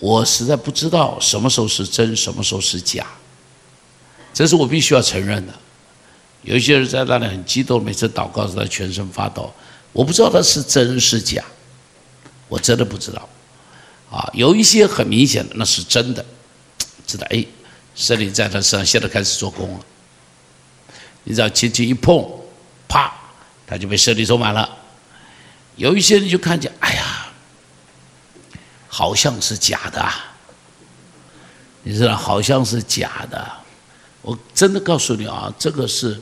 [0.00, 3.06] 我实在不知道什么时候是真，什么时候是假，
[4.34, 5.54] 这是我必须要承认的。
[6.42, 9.52] 有一些人在那里很激动，每次祷告时他全身发抖，
[9.92, 11.44] 我不知道他是真是假，
[12.48, 13.28] 我真的不知道。
[14.10, 16.24] 啊，有一些很明显的那是真的，
[17.06, 17.44] 知道哎。
[17.94, 19.80] 圣灵在他身上，现在开始做工了。
[21.24, 22.24] 你只要轻轻一碰，
[22.86, 23.12] 啪，
[23.66, 24.78] 他就被圣灵充满了。
[25.74, 27.26] 有一些人就看见，哎呀，
[28.86, 30.08] 好像是假的，
[31.82, 33.52] 你知道，好像是假的。
[34.22, 36.20] 我真的告诉你啊，这个是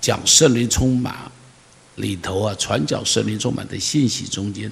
[0.00, 1.30] 讲圣灵充满
[1.96, 4.70] 里头啊，传讲圣灵充满的信息中间，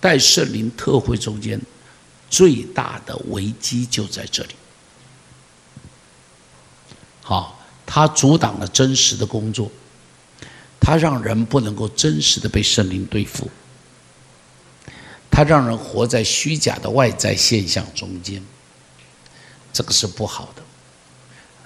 [0.00, 1.58] 带圣灵特会中间
[2.28, 4.50] 最大的危机就在这里。
[7.22, 9.70] 好，他阻挡了真实的工作，
[10.80, 13.48] 他让人不能够真实的被圣灵对付，
[15.30, 18.44] 他让人活在虚假的外在现象中间，
[19.72, 20.62] 这个是不好的。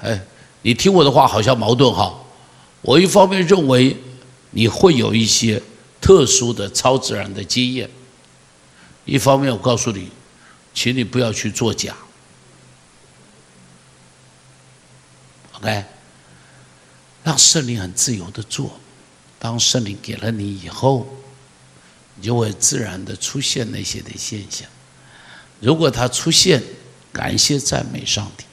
[0.01, 0.21] 哎，
[0.63, 2.19] 你听我的话好像矛盾哈，
[2.83, 3.97] 我一方面认为
[4.51, 5.63] 你会有一些
[6.01, 7.89] 特殊的超自然的经验，
[9.05, 10.11] 一方面我告诉你，
[10.73, 11.95] 请你不要去作假。
[15.55, 15.85] OK，
[17.23, 18.73] 让圣灵很自由的做。
[19.39, 21.07] 当圣灵给了你以后，
[22.15, 24.69] 你就会自然的出现那些的现象。
[25.61, 26.63] 如果他出现，
[27.13, 28.45] 感谢赞美上帝，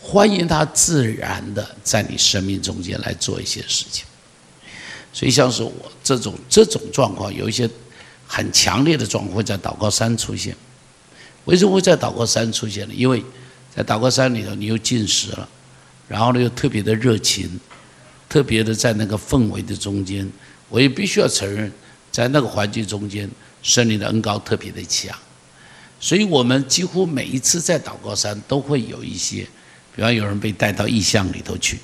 [0.00, 4.04] 欢迎他自然的在你生命中间来做一些事情。
[5.12, 7.68] 所以像是我这种这种状况，有一些
[8.26, 10.56] 很强烈的状况会在祷告山出现。
[11.44, 12.94] 为什么会在祷告山出现呢？
[12.96, 13.22] 因为
[13.74, 15.48] 在祷告山里头，你又进食了。
[16.08, 17.60] 然后呢，又特别的热情，
[18.28, 20.28] 特别的在那个氛围的中间，
[20.68, 21.70] 我也必须要承认，
[22.10, 23.30] 在那个环境中间，
[23.62, 25.16] 圣灵的恩高特别的强，
[26.00, 29.46] 所以我们几乎每一次在祷告山都会有一些，
[29.94, 31.78] 比方有人被带到异象里头去，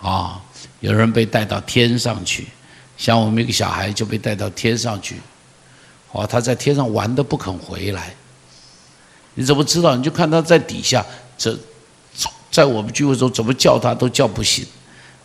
[0.00, 0.40] 啊，
[0.80, 2.46] 有人被带到天上去，
[2.96, 5.16] 像我们一个小孩就被带到天上去，
[6.12, 8.14] 哦，他在天上玩的不肯回来，
[9.34, 9.96] 你怎么知道？
[9.96, 11.04] 你就看他在底下
[11.36, 11.58] 这。
[12.50, 14.62] 在我们聚会中，怎么叫他都叫不醒，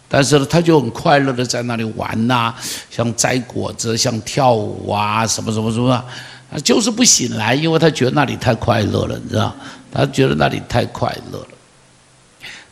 [0.07, 2.55] 但是呢，他就很快乐的在那里玩呐，
[2.89, 9.53] 像摘果子，像跳舞啊，什么什么什么，啊，就是不醒来，因为他觉得那里太快乐了，你知道？
[9.91, 11.47] 他觉得那里太快乐了。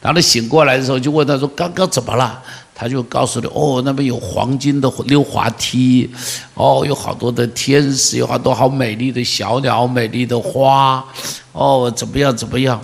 [0.01, 2.43] 当他醒过来的时候，就问他说：“刚刚怎么了？”
[2.75, 6.10] 他就告诉你：“哦，那边有黄金的溜滑梯，
[6.53, 11.05] 哦，有好多的天使，有好多好美丽的小鸟，美丽的花，
[11.53, 12.36] 哦，怎么样？
[12.36, 12.81] 怎么样？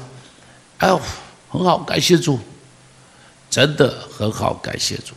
[0.78, 1.00] 哎呦！”
[1.52, 2.40] 很好，感谢主，
[3.50, 5.14] 真的很好，感谢主，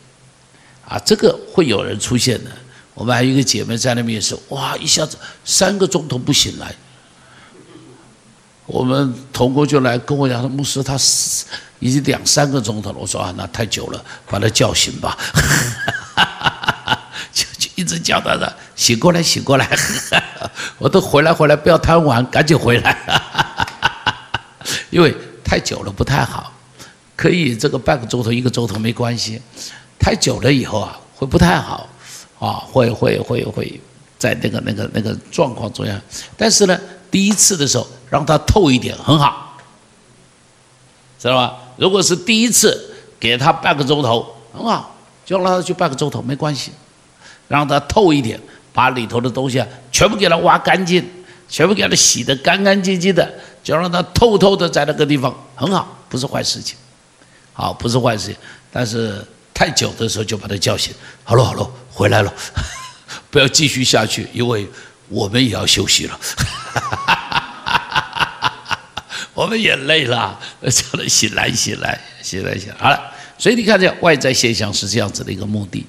[0.85, 2.51] 啊，这个会有人出现的。
[2.93, 6.75] 我们还有一个姐妹在那边也是，哇，一下子三个钟头不醒来。
[8.67, 10.97] 我们同工就来跟我讲说，牧师他
[11.79, 12.97] 已经两三个钟头了。
[12.99, 15.17] 我说啊，那太久了，把他叫醒吧。
[17.33, 19.69] 就就一直叫他的醒过来，醒过来。
[20.79, 22.97] 我都回来回来，不要贪玩，赶紧回来。
[24.91, 25.15] 因为。
[25.47, 26.51] 太久了不太好，
[27.15, 29.41] 可以这个半个钟头一个钟头没关系，
[30.01, 31.87] 太久了以后啊会不太好，
[32.41, 33.79] 啊会会会会
[34.19, 36.01] 在那个那个那个状况中样。
[36.37, 36.77] 但是呢，
[37.15, 39.57] 第一次的时候让他透一点很好，
[41.17, 41.57] 知道吧？
[41.77, 46.73] 如果是第一次给他半个钟头很好，就让他去半个钟头没关系，
[47.47, 48.41] 让他透一点，
[48.73, 51.09] 把里头的东西啊全部给他挖干净，
[51.49, 53.33] 全部给他洗得干干净净的。
[53.63, 56.77] 就让他透透的在那个地方很好，不是坏事情，
[57.53, 58.37] 好不是坏事情。
[58.73, 59.25] 但是
[59.55, 62.35] 太久的时候就把他叫醒，好了好了，回来了，
[63.31, 64.69] 不要继续下去，因为
[65.09, 66.19] 我们也要休息了，
[69.35, 72.75] 我们也累了，叫他醒来醒来醒来醒来。
[72.79, 72.99] 好了，
[73.37, 75.85] 所以你看这外在现象是这样子的一个目的，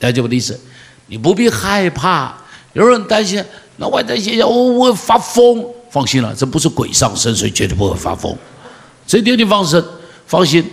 [0.00, 0.58] 了解我的意思？
[1.06, 2.34] 你不必害怕，
[2.72, 3.42] 有人担心
[3.76, 5.64] 那外在现象我会发疯。
[5.90, 8.36] 放心了，这不是鬼上身，所以绝对不会发疯。
[9.06, 9.82] 这点你放心，
[10.26, 10.64] 放心。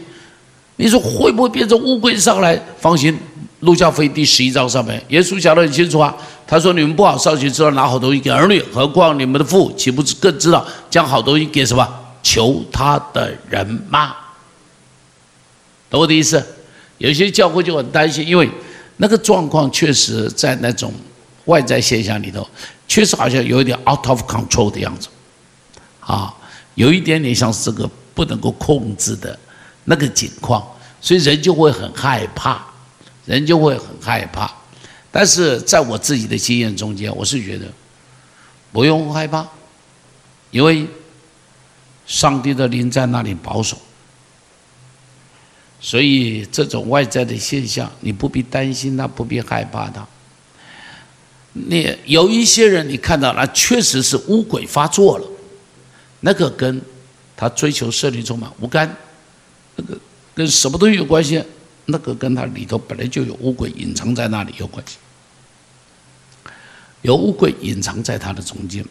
[0.76, 2.60] 你说会不会变成乌龟上来？
[2.80, 3.18] 放心，
[3.62, 6.16] 路加福音第十一章上面，耶稣讲得很清楚啊。
[6.46, 11.86] 他说：“你们不好上去知道拿好东西给儿女，何况你们的父岂不是更知道将好东西给什么
[12.28, 14.14] 求他的人吗？”
[15.90, 16.46] 懂我的意思？
[16.98, 18.50] 有些教会就很担心，因为
[18.98, 20.92] 那个状况确实在那种
[21.46, 22.46] 外在现象里头，
[22.88, 25.08] 确实好像有一点 out of control 的样子，
[26.02, 26.36] 啊，
[26.76, 29.40] 有一点点像是这个不能够控制的
[29.86, 30.68] 那个情况，
[31.00, 32.66] 所以人就会很害怕，
[33.26, 34.52] 人就会很害怕。
[35.10, 37.66] 但是在我自己的经验中间，我是觉得
[38.74, 39.48] 不用害怕，
[40.52, 40.86] 因为
[42.08, 43.78] 上帝的灵在那里保守。
[45.80, 50.08] 所以这种外在的现象，你不必担心它，不必害怕它。
[51.54, 55.28] 你有一些人，你看到了，确实是乌鬼发作了，
[56.22, 56.82] 那个跟
[57.36, 58.96] 他追求胜利充满无干，
[59.76, 59.98] 那个
[60.34, 61.44] 跟什么东西有关系？
[61.86, 64.98] 那个跟他里头本来就有乌鬼隐藏在那里有关系，
[67.02, 68.84] 有乌鬼隐藏在他的中间，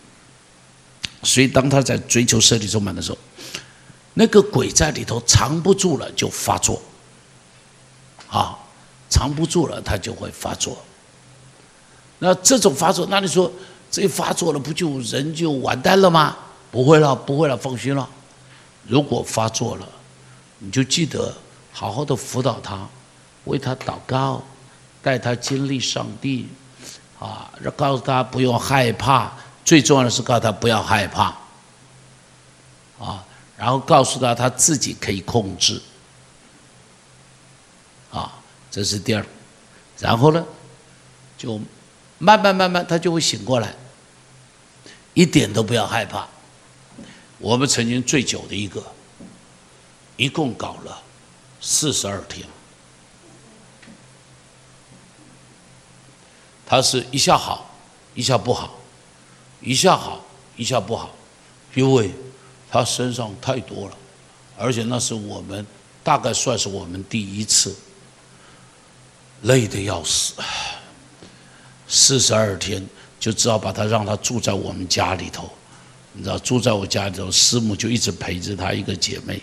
[1.22, 3.18] 所以当他在追求胜利充满的时候。
[4.18, 6.80] 那个鬼在里头藏不住了，就发作。
[8.30, 8.56] 啊，
[9.10, 10.82] 藏不住了，他就会发作。
[12.18, 13.52] 那这种发作，那你说
[13.90, 16.34] 这发作了，不就人就完蛋了吗？
[16.70, 18.08] 不会了，不会了，放心了。
[18.88, 19.86] 如果发作了，
[20.60, 21.36] 你就记得
[21.70, 22.88] 好好的辅导他，
[23.44, 24.42] 为他祷告，
[25.02, 26.48] 带他经历上帝，
[27.18, 29.30] 啊，告诉他不用害怕。
[29.66, 31.36] 最重要的是告诉他不要害怕，
[32.98, 33.22] 啊。
[33.58, 35.80] 然后告诉他他自己可以控制，
[38.12, 38.38] 啊，
[38.70, 39.26] 这是第二。
[39.98, 40.44] 然后呢，
[41.38, 41.58] 就
[42.18, 43.74] 慢慢慢慢他就会醒过来，
[45.14, 46.28] 一点都不要害怕。
[47.38, 48.84] 我们曾经最久的一个，
[50.18, 51.02] 一共搞了
[51.58, 52.46] 四十二天，
[56.66, 57.74] 他是一下好，
[58.14, 58.74] 一下不好，
[59.60, 60.24] 一下好，
[60.56, 61.14] 一下不好，
[61.74, 62.10] 因为。
[62.68, 63.96] 他身上太多了，
[64.58, 65.64] 而且那是我们
[66.02, 67.74] 大概算是我们第一次，
[69.42, 70.34] 累得要死，
[71.86, 72.84] 四十二天
[73.18, 75.48] 就只好把他让他住在我们家里头，
[76.12, 79.40] 你知道住在我家里头，师母就一直陪着他一个姐妹，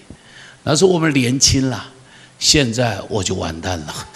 [0.61, 1.91] 那是我们年轻了，
[2.37, 4.07] 现在我就完蛋了，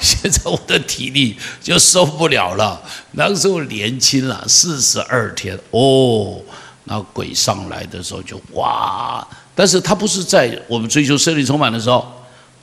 [0.00, 2.82] 现在我的体力就受不了了，
[3.12, 6.40] 那个时候年轻了，四十二天哦。
[6.88, 9.26] 那鬼上来的时候就哇！
[9.56, 12.06] 但是他不是在我们追求胜利充满的时候，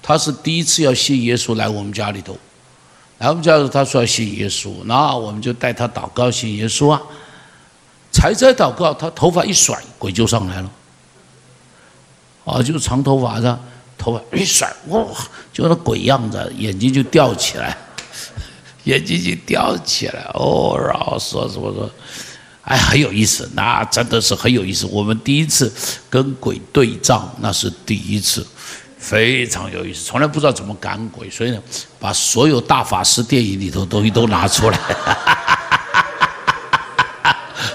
[0.01, 2.37] 他是第一次要信耶稣来我们家里头，
[3.17, 7.01] 来我们家里头他说要信耶稣，那我们就带他祷告信耶稣啊。
[8.13, 10.71] 才在祷告，他头发一甩，鬼就上来了。
[12.45, 13.59] 啊，就是长头发的，
[14.03, 15.05] 头发一甩，哇，
[15.53, 17.77] 就那鬼样子，眼睛就吊起来，
[18.83, 21.89] 眼睛就吊起来， 哦，然后说什么说。
[22.63, 24.85] 哎，很有意思，那真的是很有意思。
[24.85, 25.71] 我们第一次
[26.09, 28.45] 跟鬼对仗，那是第一次，
[28.97, 30.05] 非常有意思。
[30.05, 31.61] 从来不知道怎么赶鬼，所以呢，
[31.99, 34.79] 把所有大法师电影里头东西都拿出来，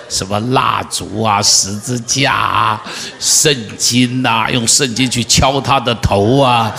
[0.09, 2.83] 什么蜡烛啊、十字架啊、
[3.19, 6.73] 圣经呐，用圣经去敲他的头啊。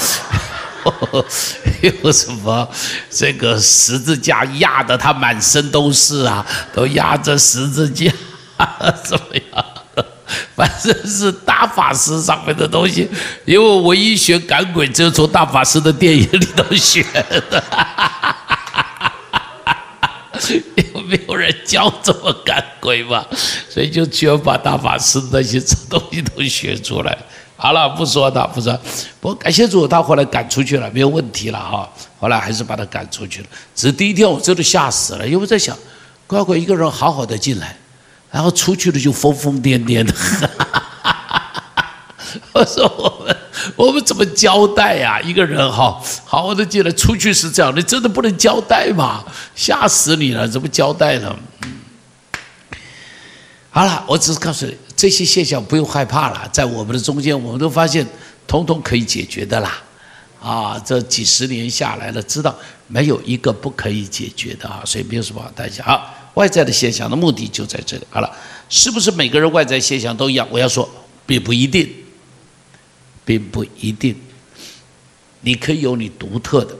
[2.03, 2.67] 有什么？
[3.11, 8.11] 这个十字架压得他满身都是啊，都压着十字架，
[9.03, 9.65] 怎么样？
[10.55, 13.09] 反正是大法师上面的东西。
[13.45, 17.03] 因为我一学赶鬼，就从大法师的电影里头学
[17.51, 17.63] 的。
[20.93, 23.25] 有没有人教怎么赶鬼嘛？
[23.69, 27.17] 所以就全把大法师的那些东西都学出来。
[27.55, 28.73] 好了，不说他，不说。
[29.19, 31.89] 不过感谢主，他后来赶出去了，没有问题了哈。
[32.17, 33.47] 后来还是把他赶出去了。
[33.75, 35.77] 只是第一天我真的吓死了，因为在想，
[36.25, 37.77] 乖乖一个人好好的进来，
[38.31, 40.13] 然后出去了就疯疯癫癫的。
[42.53, 43.35] 我说我们
[43.75, 45.19] 我们怎么交代呀？
[45.21, 49.23] 一个人哈好好的进来，出去是这样，你真的不能交代吗？
[49.55, 51.35] 吓死你了，怎么交代呢？
[53.71, 54.75] 好了，我只是告诉你。
[54.95, 58.05] 这些现象不用害怕了，在我们的中间，我们都发现，
[58.45, 59.81] 统统可以解决的啦。
[60.41, 62.53] 啊，这几十年下来了，知道
[62.87, 65.83] 没有一个不可以解决的啊，所以没有什么好担心。
[65.83, 66.01] 啊，
[66.33, 68.03] 外在的现象的目的就在这里。
[68.09, 68.29] 好了，
[68.67, 70.47] 是不是每个人外在现象都一样？
[70.49, 70.89] 我要说，
[71.25, 71.89] 并不一定，
[73.29, 74.19] 并不一定。
[75.41, 76.75] 你可以有你独特的。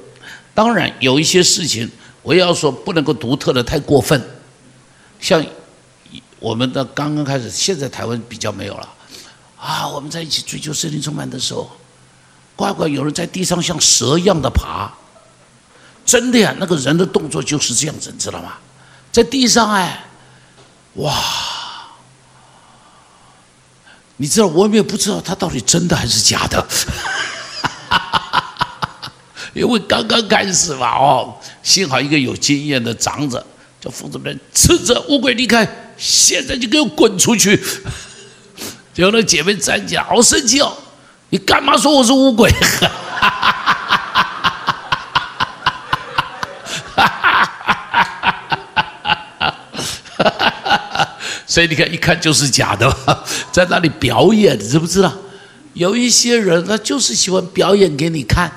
[0.55, 1.87] 当然，有一些事情，
[2.23, 4.19] 我要说不能够独特的太过分，
[5.19, 5.45] 像。
[6.39, 8.89] 我们的刚刚开始，现在台湾比较没有了，
[9.57, 11.69] 啊，我们在一起追求森林充满的时候，
[12.55, 14.89] 乖乖有人在地上像蛇一样的爬，
[16.05, 18.53] 真的呀，那个人的动作就是这样子，你知道吗？
[19.11, 20.05] 在地上哎，
[20.93, 21.13] 哇，
[24.21, 26.67] 你知道我们也不知道他到底真的还是假的，
[29.55, 33.45] 因为刚刚开始嘛，哦，幸好一个有经验的长者
[33.79, 35.65] 叫父子们斥责乌龟离开，
[35.97, 37.57] 现在就给我滚出去。
[38.93, 40.75] 结果那姐妹站起来，好生气哦！
[41.29, 42.51] 你干嘛说我是乌龟？
[51.49, 52.87] 所以你看，一看就是假的，
[53.51, 55.11] 在那里表演，你知不知道？
[55.73, 58.51] 有一些人他就是喜欢表演给你看。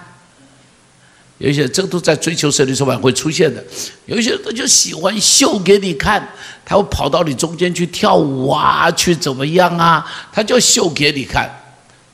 [1.39, 3.65] 有一些这个都在追求胜利充满会出现的，
[4.05, 6.29] 有一些他就喜欢秀给你看，
[6.67, 10.07] 他会跑到你中间去跳舞啊，去怎么样啊？
[10.31, 11.51] 他就秀给你看。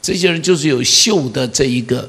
[0.01, 2.09] 这些人就是有秀的这一个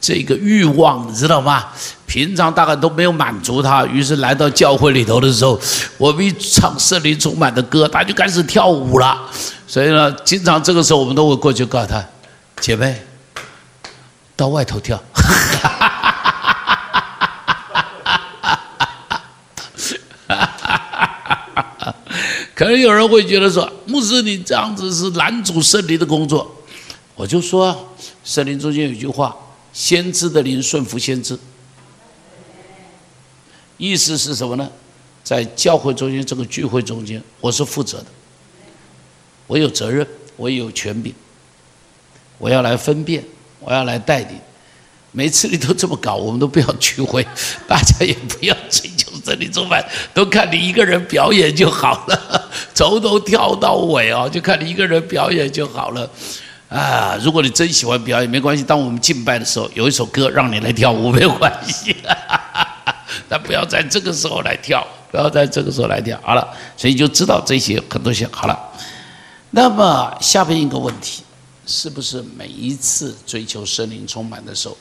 [0.00, 1.66] 这一个欲望，你知道吗？
[2.06, 5.58] 平常大概都没有满足他，于是来到教会里头的时候，
[5.96, 9.16] 我们一唱圣灵充满的歌，他就开始跳舞了。
[9.66, 12.04] 所以呢，经常这个时候我们都会过去告诉他，
[12.60, 13.00] 姐妹，
[14.36, 15.00] 到外头跳。
[22.54, 26.59] 可能有人会觉得说，牧师你这样子是拦阻圣灵的工作。
[27.20, 27.86] 我就说，
[28.24, 29.36] 圣灵中间有句话：
[29.74, 31.38] 先知的灵顺服先知。
[33.76, 34.66] 意思是什么呢？
[35.22, 38.06] 在教会中间这个聚会中间，我是负责的，
[39.46, 40.06] 我有责任，
[40.36, 41.12] 我也有权柄，
[42.38, 43.22] 我要来分辨，
[43.58, 44.40] 我要来带领。
[45.12, 47.22] 每次你都这么搞，我们都不要聚会，
[47.68, 56.10] 大家也不要追求这里做饭，都看你一个人表演就好了， 从头跳到尾哦，就看你一个人表演就好了。
[56.70, 58.62] 啊，如果你真喜欢表演，没关系。
[58.62, 61.94] 当我们敬拜的时候，有一首歌让你来跳舞，没有关系。
[63.28, 66.18] 但不要在这个时候来跳，不要在这个时候来跳。
[66.22, 68.56] 好了，所以就知道这些很多些好了。
[69.50, 71.24] 那么下边一个问题，
[71.66, 74.76] 是不是每一次追求森灵充满的时候？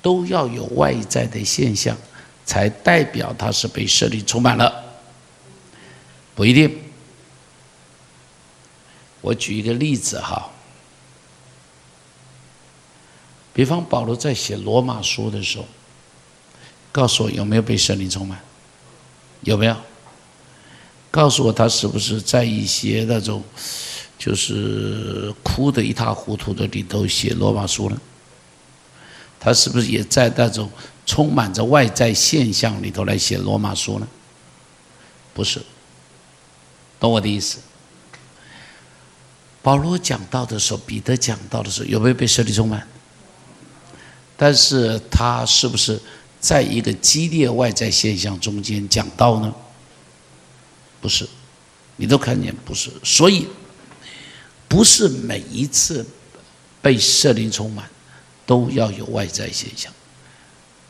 [0.00, 1.96] 都要有外在的现象，
[2.44, 4.72] 才代表他是被圣灵充满了，
[6.34, 6.76] 不一定。
[9.20, 10.50] 我举一个例子哈，
[13.52, 15.66] 比方保罗在写罗马书的时候，
[16.90, 18.40] 告诉我有没有被圣灵充满？
[19.42, 19.76] 有没有？
[21.10, 23.44] 告诉我他是不是在一些那种
[24.16, 28.00] 就是哭得一塌糊涂的里头写罗马书呢？
[29.38, 30.70] 他是不是也在那种
[31.04, 34.08] 充满着外在现象里头来写罗马书呢？
[35.34, 35.60] 不是，
[37.00, 37.58] 懂我的意思？
[39.60, 42.86] 保罗讲到的时候，彼得讲到的时候，有没有被圣灵充满？
[44.36, 46.00] 但是他是不是
[46.40, 49.54] 在一个激烈外在现象中间讲到呢？
[51.00, 51.28] 不是，
[51.96, 53.46] 你都看见不是，所以
[54.68, 56.06] 不是每一次
[56.80, 57.88] 被圣灵充满。
[58.44, 59.90] 都要有外在现象。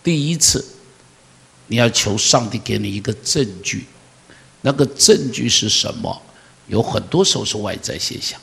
[0.03, 0.65] 第一次，
[1.67, 3.85] 你要求上帝给你一个证据，
[4.63, 6.23] 那个证据是什么？
[6.67, 8.41] 有很多时候是外在现象，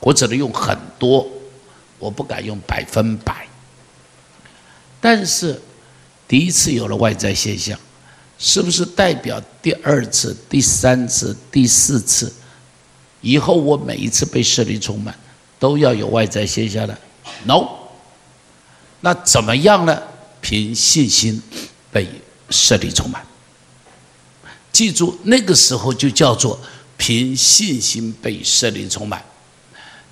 [0.00, 1.28] 我只能用很多，
[1.98, 3.46] 我不敢用百分百。
[5.04, 5.60] 但是，
[6.26, 7.78] 第一次有了外在现象，
[8.38, 12.32] 是不是代表第二次、第三次、第四次
[13.20, 15.14] 以后我每一次被设立充满
[15.58, 16.96] 都要有外在现象呢
[17.44, 17.68] ？No。
[19.02, 20.02] 那怎么样呢？
[20.40, 21.42] 凭信心
[21.92, 22.08] 被
[22.48, 23.22] 设立充满。
[24.72, 26.58] 记住，那个时候就叫做
[26.96, 29.22] 凭信心被设立充满，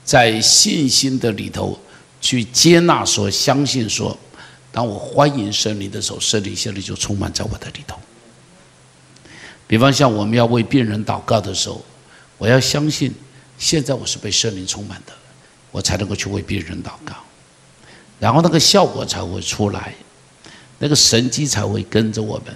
[0.05, 1.81] 在信心的里头
[2.21, 4.15] 去接纳、说相信、说，
[4.73, 7.99] 当我欢迎圣灵的时候，圣灵现在就充满在我的里头。
[9.67, 11.85] 比方像我们要为病人祷告的时候，
[12.39, 13.15] 我要相信，
[13.59, 15.13] 现在我是被圣灵充满的，
[15.71, 17.15] 我才能够去为病人祷告。
[18.19, 19.95] 然后那个效果才会出来，
[20.79, 22.55] 那个神机才会跟着我们。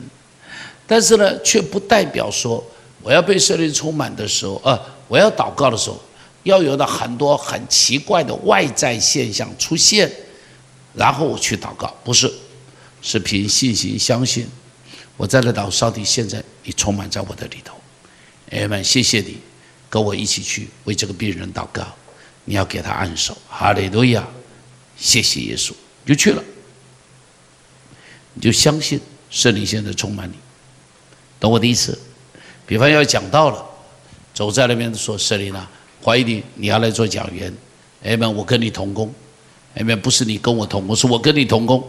[0.87, 2.65] 但是呢，却不代表说
[3.03, 6.01] 我要被圣灵充满的时候，呃，我要祷告的时候，
[6.45, 10.11] 要有的很多很奇怪的外在现象出现，
[10.97, 12.33] 然后我去祷告，不是，
[13.03, 14.49] 是凭信心相信，
[15.17, 17.79] 我在那祷，上帝现在你充满在我的里头，
[18.51, 19.37] 哎们，谢谢你，
[19.91, 21.87] 跟我一起去为这个病人祷告，
[22.47, 24.27] 你要给他按手，哈利路亚。
[24.97, 25.75] 谢谢耶稣，
[26.07, 26.43] 就去了。
[28.33, 30.35] 你就相信圣灵现在充满你，
[31.39, 31.99] 懂我的意思？
[32.67, 33.63] 比方要讲到了，
[34.33, 35.71] 走在那边说圣灵啊，
[36.03, 37.55] 怀疑你，你要来做讲员，
[38.03, 39.15] 哎们，我跟你同工，
[39.77, 41.87] 哎们，不是你跟我同工，是我跟你同工，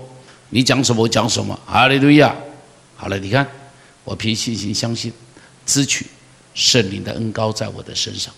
[0.49, 2.35] 你讲什么我讲什么，哈利路亚。
[2.97, 3.47] 好了，你看，
[4.03, 5.11] 我凭信心相信，
[5.65, 6.05] 支取
[6.53, 8.33] 圣灵的恩高在我的身上，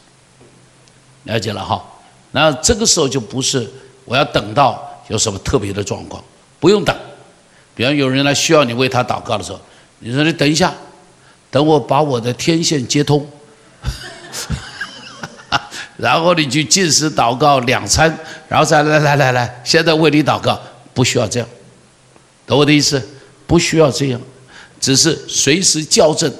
[1.24, 1.84] 了解了哈。
[2.32, 3.70] 那这个时候就不是。
[4.06, 6.24] 我要等到有什么特别的状况，
[6.60, 6.95] 不用等。
[7.76, 9.60] 比方有人来需要你为他祷告的时候，
[10.00, 10.74] 你说你等一下，
[11.52, 13.28] 等我把我的天线接通，
[16.00, 20.60] 然后你去进食祷告两餐，然后再来来来来，现在为你祷告，
[20.93, 21.50] 不需要这样，
[22.47, 23.02] 懂我的意思？
[23.45, 24.22] 不需要这样，
[24.80, 26.32] 只是随时校正。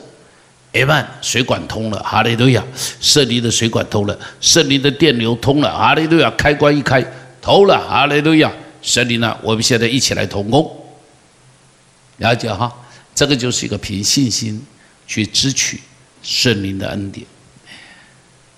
[0.72, 2.64] 哎曼，水管通了，哈利路亚！
[3.01, 6.30] 圣灵的水管通了，圣灵的电流通了，哈利路亚！
[6.38, 7.03] 开关一开，
[7.41, 8.51] 通了，哈利路亚！
[8.80, 9.36] 圣灵呢？
[9.41, 10.72] 我们现在一起来同工，
[12.18, 12.72] 了解哈？
[13.16, 14.64] 这个就是一个凭信心
[15.07, 15.82] 去支取
[16.22, 17.26] 圣灵的恩典。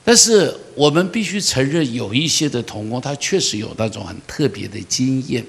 [0.04, 5.46] 但是我们必须承认，有一些的童工，他确实有那种很特别的经验，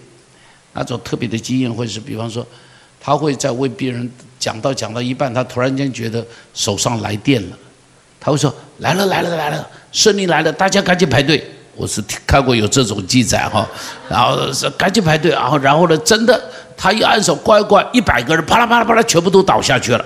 [0.72, 2.46] 那种特别的经验会是，比方说。
[3.04, 6.24] 他会在为别人讲到讲到一半，他突然间觉得
[6.54, 7.58] 手上来电了，
[8.20, 11.44] 他会说：“来了来了来了，胜利来了，大家赶紧排队。”
[11.74, 13.68] 我是看过有这种记载哈，
[14.08, 16.40] 然后是赶紧排队，然后然后呢，真的
[16.76, 20.04] 他一按手，乖乖，一百个人啪啦啪啦啪啦，全部都倒下去了。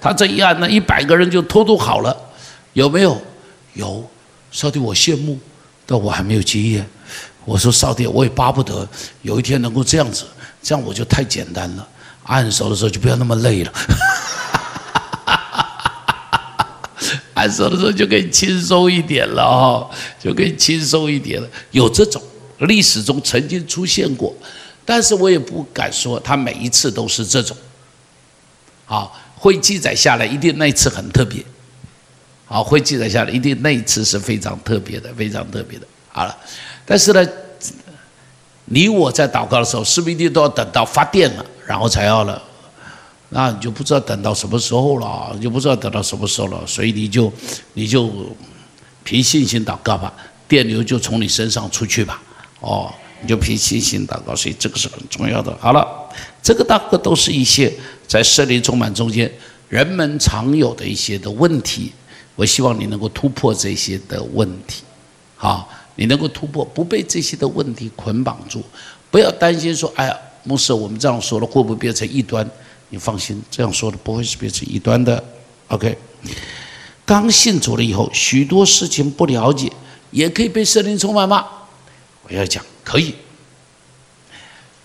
[0.00, 2.16] 他这一按，那一百个人就偷偷好了，
[2.72, 3.20] 有没有？
[3.74, 4.08] 有，
[4.50, 5.38] 少帝我羡慕，
[5.86, 6.86] 但我还没有经验。
[7.44, 8.86] 我说少帝，我也巴不得
[9.22, 10.24] 有一天能够这样子，
[10.62, 11.88] 这样我就太简单了。
[12.24, 13.72] 按手的时候就不要那么累了，
[17.34, 19.90] 按手的时候就可以轻松一点了哦，
[20.22, 21.48] 就可以轻松一点了。
[21.70, 22.22] 有这种
[22.58, 24.34] 历史中曾经出现过，
[24.84, 27.56] 但是我也不敢说他每一次都是这种。
[28.84, 31.44] 好，会记载下来，一定那一次很特别。
[32.52, 35.86] 好，会记载下来，一定那一次是非常特别的，非常特别的。
[36.08, 36.36] 好了，
[36.84, 37.24] 但是呢，
[38.64, 41.46] 你我在祷告的时候，是不是一定都要等到发电了？
[41.64, 42.42] 然后才要了，
[43.28, 47.32] 那你就不知道等到什么时候了，就不知道等到什么时候了，所以你就
[47.74, 48.10] 你就
[49.04, 50.12] 凭信心祷告吧，
[50.48, 52.20] 电流就从你身上出去吧，
[52.58, 52.92] 哦，
[53.22, 55.56] 你就凭信心祷告，所以这个是很重要的。
[55.60, 55.86] 好了，
[56.42, 57.72] 这个大概都是一些
[58.08, 59.30] 在圣灵充满中间
[59.68, 61.92] 人们常有的一些的问题，
[62.40, 64.82] 我希望你能够突破这些的问题，
[65.36, 68.62] 好，你能够突破，不被这些的问题捆绑住，
[69.10, 70.16] 不要担心说，哎呀。
[70.42, 72.50] 牧师，我们这样说了，会不会变成异端？
[72.88, 75.22] 你放心，这样说的不会是变成异端的。
[75.68, 75.94] OK，
[77.04, 79.70] 刚信主了以后，许多事情不了解，
[80.10, 81.46] 也可以被圣灵充满吗？
[82.22, 83.14] 我要讲，可以。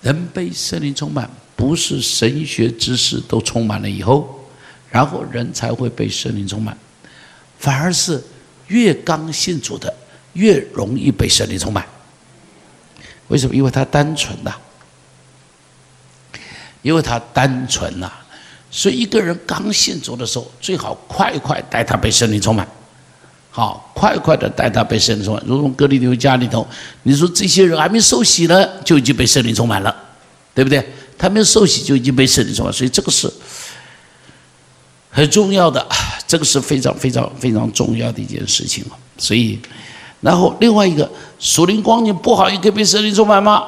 [0.01, 4.41] 人被圣灵充满，不是神学知识都充满了以后，
[4.89, 6.77] 然后人才会被圣灵充满，
[7.59, 8.23] 反而是
[8.67, 9.93] 越刚信主的，
[10.33, 11.85] 越容易被圣灵充满。
[13.27, 13.55] 为什么？
[13.55, 14.55] 因为他单纯呐。
[16.81, 18.11] 因为他单纯呐，
[18.69, 22.67] 所以一个人刚信主的时候，最好快快带他被圣灵充满，
[23.49, 25.43] 好，快快的带他被圣灵充满。
[25.47, 26.67] 如同格里牛家里头，
[27.01, 29.95] 你说这些人还没受洗呢，就已经被圣灵充满了，
[30.53, 30.87] 对不对？
[31.17, 33.27] 他没受洗就已经被圣灵充满，所以这个是
[35.09, 35.83] 很重要的，
[36.27, 38.97] 这个是非常非常非常重要的一件事情啊。
[39.17, 39.59] 所以，
[40.21, 41.09] 然后另外一个
[41.39, 43.67] 属灵光景不好，也可以被圣灵充满吗？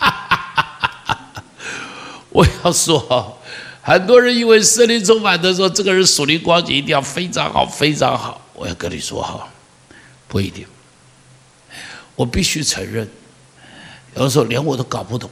[2.30, 3.38] 我要说，
[3.82, 8.40] 很多人以为圣灵充满的时候，这个人属灵光景一定要非常好，非常好。
[8.54, 9.46] 我要跟你说哈，
[10.28, 10.66] 不一定。
[12.14, 13.08] 我必须承认，
[14.14, 15.30] 有的时候连我都搞不懂，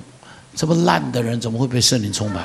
[0.57, 2.45] 这么烂的人怎么会被圣灵充满？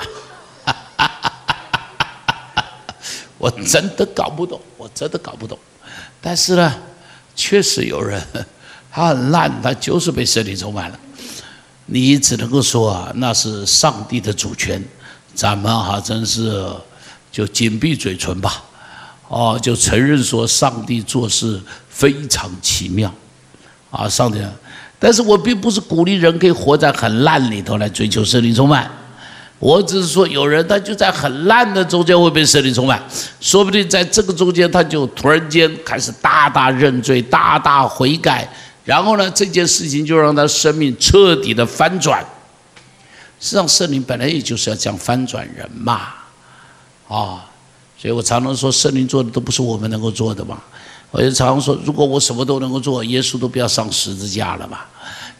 [3.43, 5.59] 我真的搞不懂，我真的搞不懂。
[6.21, 6.73] 但是呢，
[7.35, 8.25] 确实有人，
[8.89, 10.97] 他很烂，他就是被圣灵充满了。
[11.87, 14.81] 你只能够说啊，那是上帝的主权，
[15.35, 16.65] 咱们哈真是
[17.33, 18.63] 就紧闭嘴唇吧，
[19.27, 23.13] 哦，就承认说上帝做事非常奇妙，
[23.91, 24.41] 啊，上帝，
[24.97, 28.89] 但是我并不是鼓励人可以活在很烂里头来追求圣灵充满，
[29.63, 33.01] 我只是说有人他就在很烂的中间会被圣灵充满，
[33.39, 38.45] 说不定在这个中间他就突然间开始大大认罪，大大悔改。
[38.83, 42.19] 然后呢，这件事情就让他生命彻底的翻转。
[43.39, 46.09] 实际上，圣灵本来也就是要讲翻转人嘛，
[47.07, 47.47] 啊，
[47.97, 50.61] 所以我常常说，圣灵做的都不是我们能够做的嘛。
[51.09, 54.79] 我就常常说，如果我什么都能够做，耶稣都不要上十字架了嘛。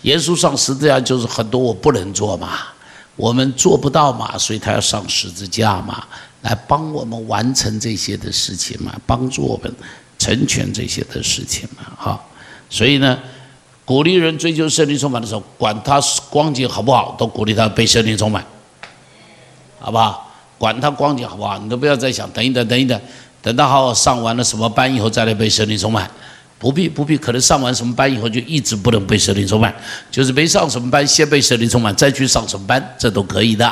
[0.03, 2.59] 耶稣上十字架就是很多我不能做嘛，
[3.16, 6.03] 我们做不到嘛，所以他要上十字架嘛，
[6.41, 9.72] 来帮我们完成这些的事情嘛，帮助我们
[10.18, 12.20] 成全这些的事情嘛，哈。
[12.70, 13.20] 所以呢，
[13.86, 18.43] 鼓励人追求圣灵充满的时候，管他光景好不好，都鼓励他被圣灵充满，
[19.80, 20.32] 好不好？
[20.57, 22.99] 管他光景好不好，你都不要再想，等一等，等一等，
[23.41, 26.09] 等到好好上完了什么班以后再来被圣灵充满，
[26.64, 29.76] 不必不必，可能上完什么班以后就一直不能被神灵充满，
[30.09, 33.68] 就是没上什么班先被神灵充满，再去上什么班，这都可以的，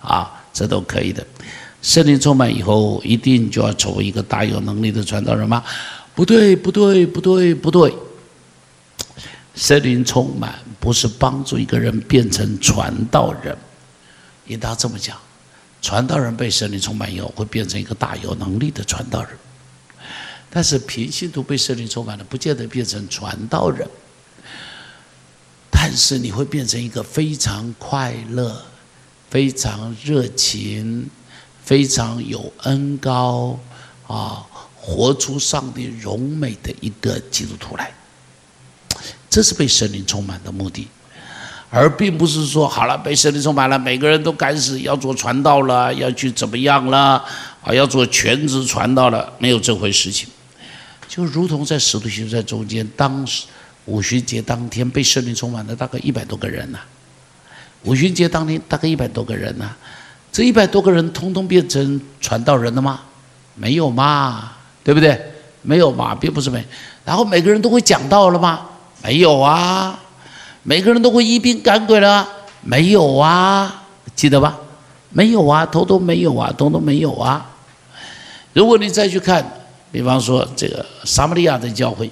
[0.00, 1.26] 啊，这都可以的。
[1.82, 5.60] 圣灵充满以后，一定就要成为一个大有能力的传道人吗？
[6.14, 7.92] 不对，不对，不对，不对。
[9.56, 13.56] 圣灵充满不是帮助一个人变成传道人，
[14.46, 15.16] 应当这么讲。
[15.82, 19.30] 传道人被圣灵充满以后，会变成一个大有能力的传道人。
[20.50, 23.86] 但是平信徒被圣灵充满了，不见得变成传道人。
[25.70, 28.62] 但是你会变成一个非常快乐、
[29.28, 31.10] 非常热情、
[31.62, 33.58] 非常有恩高
[34.06, 37.92] 啊，活出上帝荣美的一个基督徒来。
[39.28, 40.88] 这是被圣灵充满的目的。
[41.68, 47.22] 而并不是说好了被圣灵充满了，每个人都开始要做传道了，要去怎么样了
[47.60, 47.74] 啊？
[47.74, 50.28] 要做全职传道了，没有这回事情。
[51.08, 53.46] 就如同在使徒行传中间，当时
[53.86, 56.78] 五旬节当天被圣灵充满的大概一百多个人呐。
[57.84, 59.70] 五旬节当天大概一百多个人呐，
[60.32, 63.00] 这一百多个人通通变成传道人了吗？
[63.54, 64.52] 没有嘛，
[64.82, 65.20] 对不对？
[65.62, 66.64] 没有嘛，并不是没。
[67.04, 68.66] 然后每个人都会讲道了吗？
[69.02, 69.98] 没有啊。
[70.64, 72.26] 每个人都会一兵赶鬼了？
[72.62, 73.84] 没有啊，
[74.16, 74.58] 记得吧？
[75.10, 77.48] 没有啊，通通没有啊，通通没有啊。
[78.52, 79.44] 如果你再去看，
[79.90, 82.10] 比方说这个撒玛利亚的教会，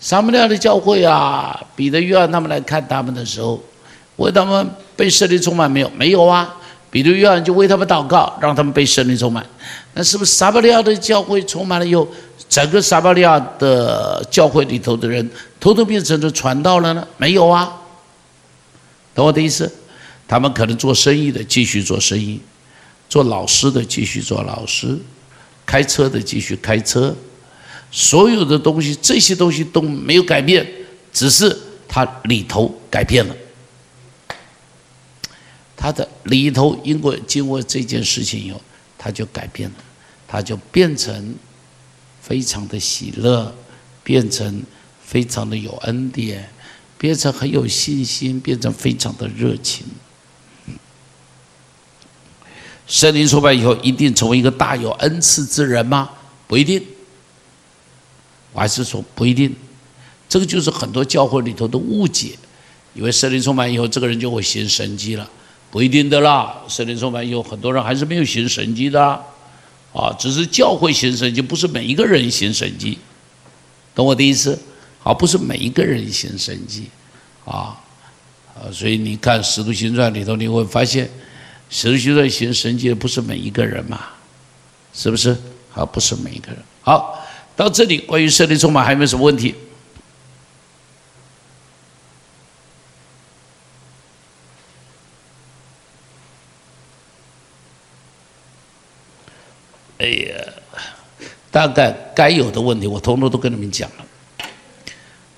[0.00, 3.62] 撒玛利亚的教会啊，彼得、约翰他们来看他们的时候，
[4.16, 5.90] 问他们被圣灵充满没有？
[5.90, 6.56] 没有啊。
[6.90, 9.44] 彼得、约翰就为他们祷告，让他们被圣灵充满。
[9.94, 12.06] 那是不是撒玛利亚的教会充满了以后？
[12.48, 15.28] 整个撒巴利亚的教会里头的人，
[15.58, 17.04] 偷偷变成了传道了呢？
[17.16, 17.74] 没有啊，
[19.12, 19.68] 懂我的意思？
[20.28, 22.40] 他们可能做生意的继续做生意，
[23.08, 24.96] 做老师的继续做老师，
[25.66, 27.14] 开车的继续开车，
[27.90, 30.66] 所有的东西，这些东西都没有改变，
[31.12, 31.56] 只是
[31.88, 33.36] 他里头改变了，
[35.76, 38.60] 他的里头因为经过这件事情以后，
[38.98, 39.76] 他就改变了，
[40.26, 41.34] 他就变成。
[42.26, 43.54] 非常的喜乐，
[44.02, 44.62] 变成
[45.04, 46.48] 非常的有恩典，
[46.96, 49.84] 变成很有信心，变成非常的热情。
[52.86, 56.10] 圣灵出来以后，一定成为一个大有恩赐之人吗？
[56.46, 56.82] 不一定。
[58.52, 59.54] 我还是说不一定。
[60.28, 62.30] 这个就是很多教会里头的误解，
[62.94, 65.28] 以为圣灵充满以后，这个人就会行神迹了，
[65.70, 66.62] 不一定的啦。
[66.68, 69.24] 圣灵充满以后，很多人还是没有行神迹的。
[69.92, 72.98] 啊，只是教会行神迹，不是每一个人行神迹，
[73.94, 74.58] 懂我的意思？
[75.04, 76.86] 啊，不是每一个人行神迹，
[77.44, 77.78] 啊，
[78.56, 81.06] 啊，所以你看《使徒行传》里头，你会发现，
[81.70, 84.00] 《使徒行传》行神迹的不是每一个人嘛，
[84.92, 85.36] 是不是？
[85.74, 86.62] 啊，不是每一个人。
[86.82, 87.18] 好，
[87.56, 89.54] 到这里关于圣灵充满还有没有什么问题？
[99.98, 100.34] 哎呀，
[101.50, 104.04] 大概该有的问题我通通都跟你们讲了，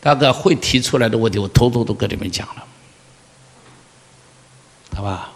[0.00, 2.66] 大概会提出来的问题我通通都跟你们讲了，
[4.94, 5.32] 好吧？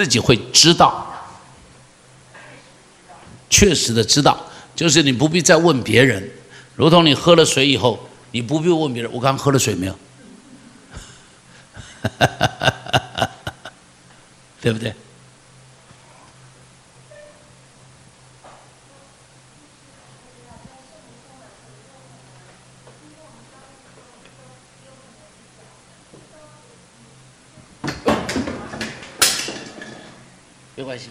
[0.00, 1.06] 自己会知道，
[3.50, 6.26] 确实的知道，就是你不必再问别人，
[6.74, 9.98] 如同你喝了水以后，你不必问别人，我刚喝了水没有？
[14.62, 14.94] 对不对？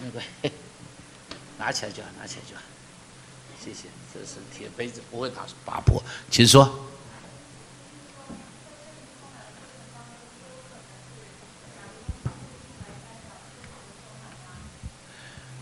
[0.02, 0.52] 没关系，没关系，
[1.58, 2.62] 拿起来就好，拿起来就好。
[3.62, 6.86] 谢谢，这是铁杯子，不会打拔破，请说。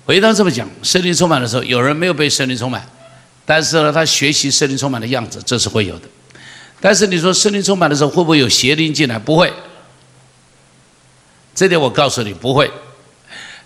[0.07, 2.89] 回到这么讲，圣灵充满的时候，有人没有被圣灵充满，
[3.45, 6.09] 但是呢，他学习圣灵充满的样子，这是会有的。
[6.81, 9.19] 但是你说圣灵充满的时候，会不会有邪灵进来？
[9.19, 9.53] 不会，
[11.55, 12.71] 这点我告诉你不会。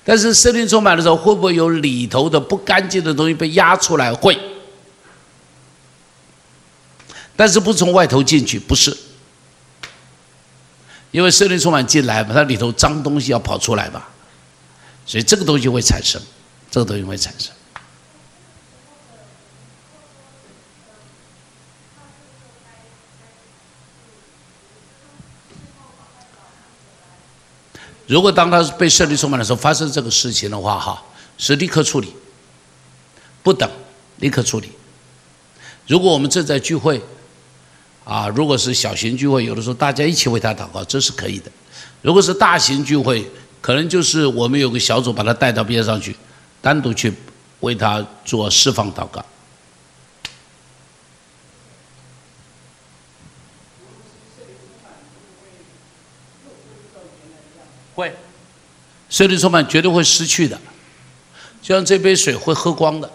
[0.04, 4.12] 但是圣灵充满的时候，会不会有里头的不干净的东西被压出来？
[4.12, 4.36] 会，
[7.36, 8.96] 但是不从外头进去，不是，
[11.12, 14.08] 因为圣灵充满进来嘛，它里头脏东西要跑出来吧。
[15.06, 16.20] 所以这个东西会产生，
[16.70, 17.52] 这个东西会产生。
[28.12, 31.02] 如果当他被设立充满的时候发生这个事情的话，哈，
[31.38, 32.12] 是立刻处理，
[33.42, 33.66] 不等，
[34.18, 34.70] 立刻处理。
[35.86, 37.00] 如果我们正在聚会，
[38.04, 41.50] 啊，如果是小型聚会，有的时候大家一起为他祷告，这是可以的。
[42.02, 43.26] 如果是大型聚会，
[43.62, 46.14] 可能就是我们有个小组把他带到边上去，
[46.60, 47.10] 单独去
[47.60, 49.24] 为他做释放祷告。
[59.12, 60.58] 圣灵充满绝对会失去的，
[61.60, 63.10] 就像这杯水会喝光的。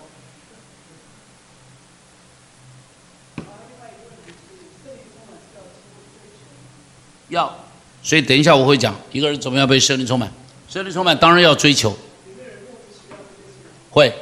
[7.29, 7.65] 要，
[8.03, 10.31] 所以等一下我会讲一个人怎么样被圣灵充满。
[10.69, 11.97] 圣灵充满当然要追求，
[13.89, 14.13] 会，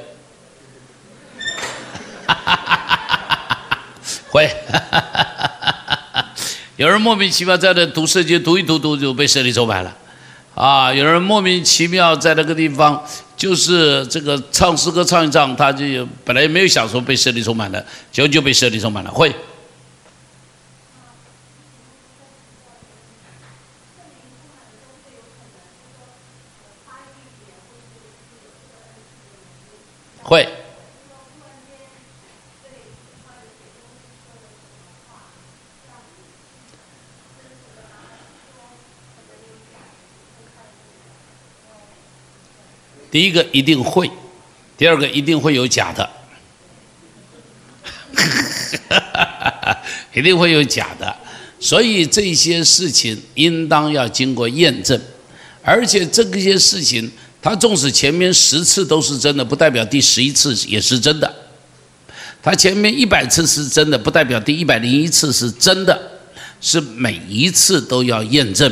[4.32, 4.50] 会，
[6.78, 9.94] 有人莫名其妙在那读圣经读一读读就被圣灵充满了，
[10.56, 13.04] 啊，有人莫名其妙在那个地方
[13.36, 19.36] 就是这个唱诗歌唱一唱，他就本来也没有想说被圣灵充满了，结果就被圣灵充满了，会。
[30.24, 30.65] 会。
[43.16, 44.12] 第一个一定会，
[44.78, 46.10] 第二个一定会有假的，
[50.14, 51.16] 一定会有假的，
[51.58, 55.00] 所以这些事情应当要经过验证，
[55.64, 57.10] 而且这些事情。
[57.42, 61.26] 他纵使前面十次都是真的，不代表第十一次也是真的；
[62.44, 65.98] 他前面一百次是真的，不代表第一百零一次是真的，
[66.60, 68.70] 是每一次都要验证。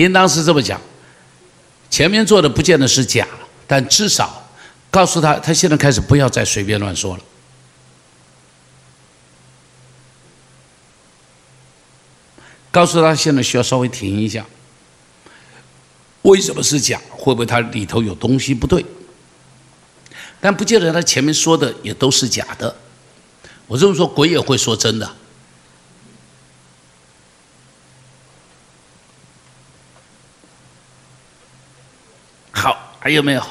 [0.00, 0.80] 应当是这么讲。
[1.90, 3.26] 前面做的不见得是假，
[3.66, 4.48] 但至少
[4.90, 7.22] 告诉他，他现在开始不要再随便乱说了。
[12.70, 14.46] 告诉他现在需要稍微停一下。
[16.22, 17.00] 为什么是假？
[17.10, 18.84] 会不会他里头有东西不对？
[20.40, 22.74] 但不见得他前面说的也都是假的。
[23.66, 25.10] 我这么说，鬼也会说真的。
[33.02, 33.42] 还有没有？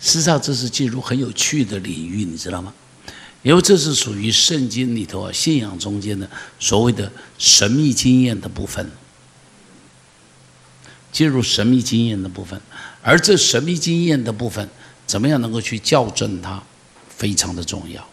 [0.00, 2.72] 实际上，这是进入很有趣的领域，你知道吗？
[3.42, 6.28] 因为这是属于圣经里头啊，信仰中间的
[6.58, 8.90] 所谓的神秘经验的部分，
[11.12, 12.58] 进入神秘经验的部分，
[13.02, 14.66] 而这神秘经验的部分。
[15.08, 16.62] 怎么样能够去校正它，
[17.08, 18.06] 非常的重要。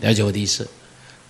[0.00, 0.68] 了解我的意思？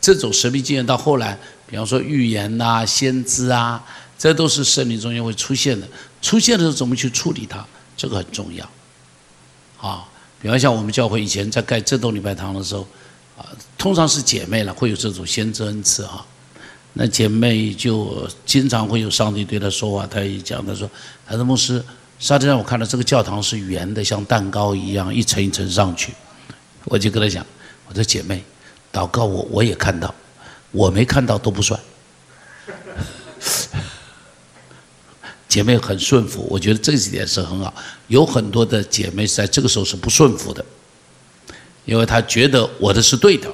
[0.00, 3.82] 这种神秘经验到后来，比方说预言呐、先知啊，
[4.18, 5.86] 这都是圣灵中间会出现的。
[6.20, 7.64] 出现的时候怎么去处理它，
[7.96, 8.68] 这个很重要。
[9.80, 10.04] 啊，
[10.42, 12.86] 比方像我们教会以前在盖这栋礼拜堂的时候，
[13.38, 13.46] 啊，
[13.78, 16.26] 通常是姐妹了，会有这种先知恩赐啊。
[16.94, 20.90] 那姐妹就经常会有上帝对她说话，她一讲，她说
[21.24, 21.80] ：“孩子牧师。”
[22.18, 26.14] 沙特让我看到这个教堂是圆的，像蛋糕一样一层一层上去。
[26.84, 27.44] 我就跟他讲
[27.88, 28.42] ：“我的姐妹，
[28.92, 30.14] 祷告我我也看到，
[30.70, 31.78] 我没看到都不算。
[35.46, 37.74] ”姐妹很顺服，我觉得这几点是很好。
[38.08, 40.64] 有很多的姐妹在这个时候是不顺服的，
[41.84, 43.52] 因为她觉得我的是对的，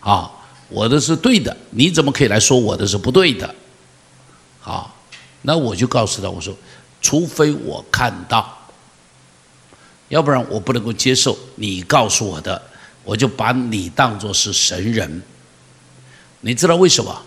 [0.00, 0.30] 啊，
[0.68, 3.54] 我的是对的，你怎么可以来说我的是不对的？
[4.60, 4.96] 好，
[5.42, 6.56] 那我就告诉他，我说。
[7.00, 8.58] 除非我看到，
[10.08, 12.60] 要不然我不能够接受你告诉我的，
[13.04, 15.22] 我就把你当作是神人。
[16.40, 17.22] 你知道为什么？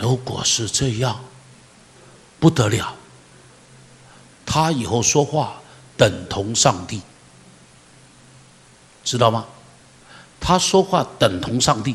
[0.00, 1.22] 如果是这样，
[2.40, 2.94] 不得了，
[4.46, 5.60] 他以后说话
[5.96, 7.02] 等同上帝，
[9.04, 9.46] 知道吗？
[10.40, 11.94] 他说话等同上帝。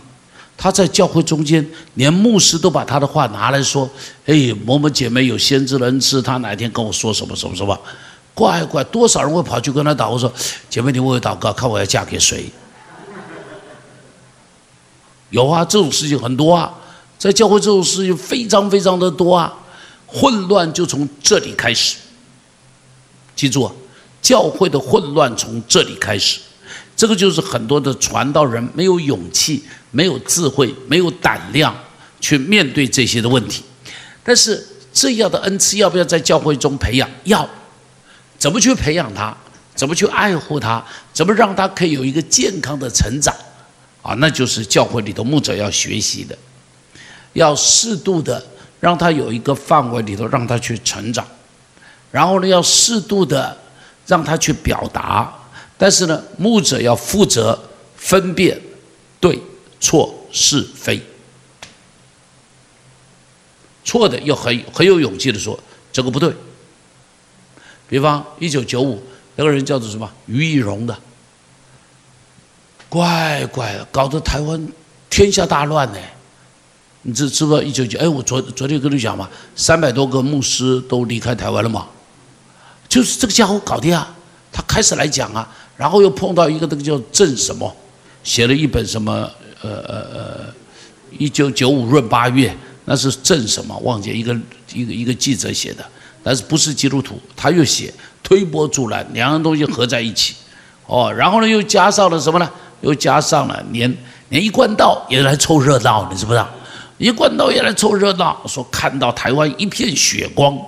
[0.58, 3.88] 他在教会中间，连牧师都把他的话拿来说
[4.26, 7.80] ：“哎，某某姐妹有先知的恩赐，他哪天跟我说什么什么什么？
[8.34, 10.34] 怪怪，多少人会跑去跟他祷告说
[10.68, 12.50] ：‘姐妹，你为我祷告，看我要嫁给谁？’
[15.30, 16.74] 有啊，这种事情很多啊，
[17.20, 19.54] 在教会这种事情非常非常的多啊，
[20.08, 21.98] 混乱就从这里开始。
[23.36, 23.72] 记住啊，
[24.24, 26.40] 教会的混乱从这里开始。”
[26.98, 31.74] 这个就是很多的传道人没有勇气、没有智慧、没有胆量，
[32.20, 33.64] 去面对这些的问题。
[34.24, 37.08] 但是这样的恩赐要不要在教会中培养？
[37.26, 37.48] 要，
[38.40, 39.34] 怎么去培养他？
[39.76, 40.84] 怎么去爱护他？
[41.14, 43.32] 怎么让他可以有一个健康的成长？
[44.02, 46.36] 啊，那就是教会里头牧者要学习的，
[47.34, 48.44] 要适度的
[48.80, 51.24] 让他有一个范围里头让他去成长，
[52.10, 53.56] 然后呢，要适度的
[54.08, 55.32] 让他去表达，
[55.78, 57.58] 但是呢，牧者要负责
[57.96, 58.60] 分辨
[59.20, 59.40] 对
[59.80, 61.02] 错是非，
[63.84, 65.60] 错的要很很有勇气的说
[65.92, 66.34] 这个不对。
[67.88, 69.02] 比方一九九五。
[69.40, 70.12] 那个人叫做什么？
[70.26, 70.98] 于义荣的，
[72.90, 74.68] 乖乖，搞得台湾
[75.12, 76.00] 天下大乱呢。
[77.04, 77.62] 你知知不知道？
[77.62, 81.88] 一九九，哎，我昨昨天跟你讲嘛，三百多个牧师都离开台湾了嘛，
[82.90, 84.08] 就是这个家伙搞的呀。
[84.52, 87.74] 他开始来讲啊，然后又碰到一个那个叫郑什么，
[88.24, 89.12] 写了一本什么
[89.62, 90.54] 呃呃呃，
[91.18, 92.54] 一九九五闰八月，
[92.86, 94.36] 那是郑什么忘记一个
[94.74, 95.86] 一个一个记者写的，
[96.24, 97.94] 但是不是基督徒，他又写。
[98.24, 100.36] 推波助澜，两样东西合在一起，
[100.86, 102.52] 哦，然后呢，又加上了什么呢？
[102.82, 103.98] 又加上了连
[104.28, 106.46] 连一贯道也来凑热闹，你知不知道？
[106.98, 110.60] 一贯道也来凑热闹，说看到台湾一片血光，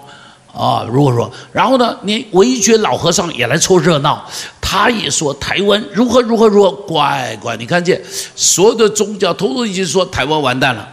[0.53, 4.25] 啊，如果说，然后呢，连维觉老和尚也来凑热闹，
[4.59, 8.01] 他也说台湾如何如何如何，乖乖，你看见
[8.35, 10.87] 所有的宗教通通已经说台湾完蛋了，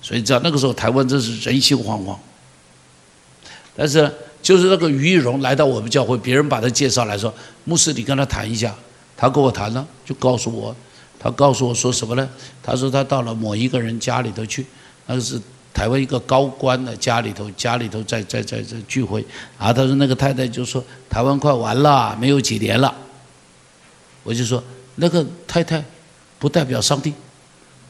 [0.00, 2.16] 所以知道那个时候台湾真是人心惶惶，
[3.76, 4.12] 但是。
[4.42, 8.72] 就是那个于义荣来到我们教会，别人把他介绍来说，牧师，你跟他谈一下。
[9.16, 10.72] 他跟我谈了，就告诉我，
[11.18, 12.28] 他告诉我说什么呢？
[12.62, 14.64] 他说他到了某一个人家里头去，
[15.06, 15.40] 那个是
[15.76, 19.22] 台湾一个高官的家里头，家里头在在在在聚会。
[19.58, 22.94] 啊，他说那个太太就说台湾快完了，没有几年了。
[24.22, 24.64] 我就说
[24.94, 25.84] 那个太太
[26.38, 27.12] 不代表上帝，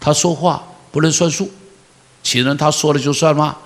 [0.00, 0.60] 他说话
[0.90, 1.48] 不能算数，
[2.24, 3.56] 岂能他说了就算吗？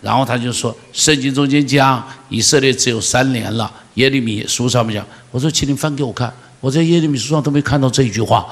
[0.00, 8.46] 然后他就说：“圣经中间讲以色列只有三年了。”耶利米书上面讲，我说：“请你翻给我看，我在耶利米书上都没看到这一句话。”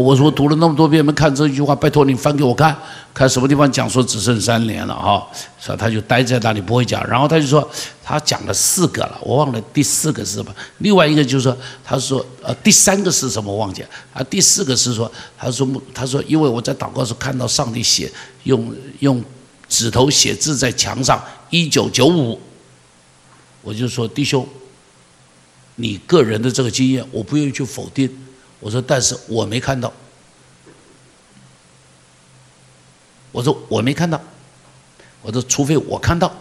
[0.00, 2.76] 我说：“读了那么多遍没看这句话，拜托你翻给我看，
[3.14, 5.26] 看什么地方讲说只剩三年了哈。”
[5.58, 7.06] 所以他就待在那里不会讲。
[7.08, 7.68] 然后他就说
[8.04, 10.54] ：“他讲了四个了，我忘了第四个是什么。
[10.78, 14.22] 另外一个就是说，他说呃第三个是什么忘记了啊？
[14.24, 18.10] 第四个是说，他说他说因为我在祷告时看到上帝写
[18.44, 19.22] 用用。”
[19.68, 21.20] 指头写字在墙上，
[21.50, 22.40] 一九九五，
[23.62, 24.46] 我就说弟兄，
[25.74, 28.08] 你个人的这个经验，我不愿意去否定。
[28.60, 29.92] 我说，但是我没看到。
[33.32, 34.20] 我说我没看到。
[35.22, 36.34] 我说，除非我看到。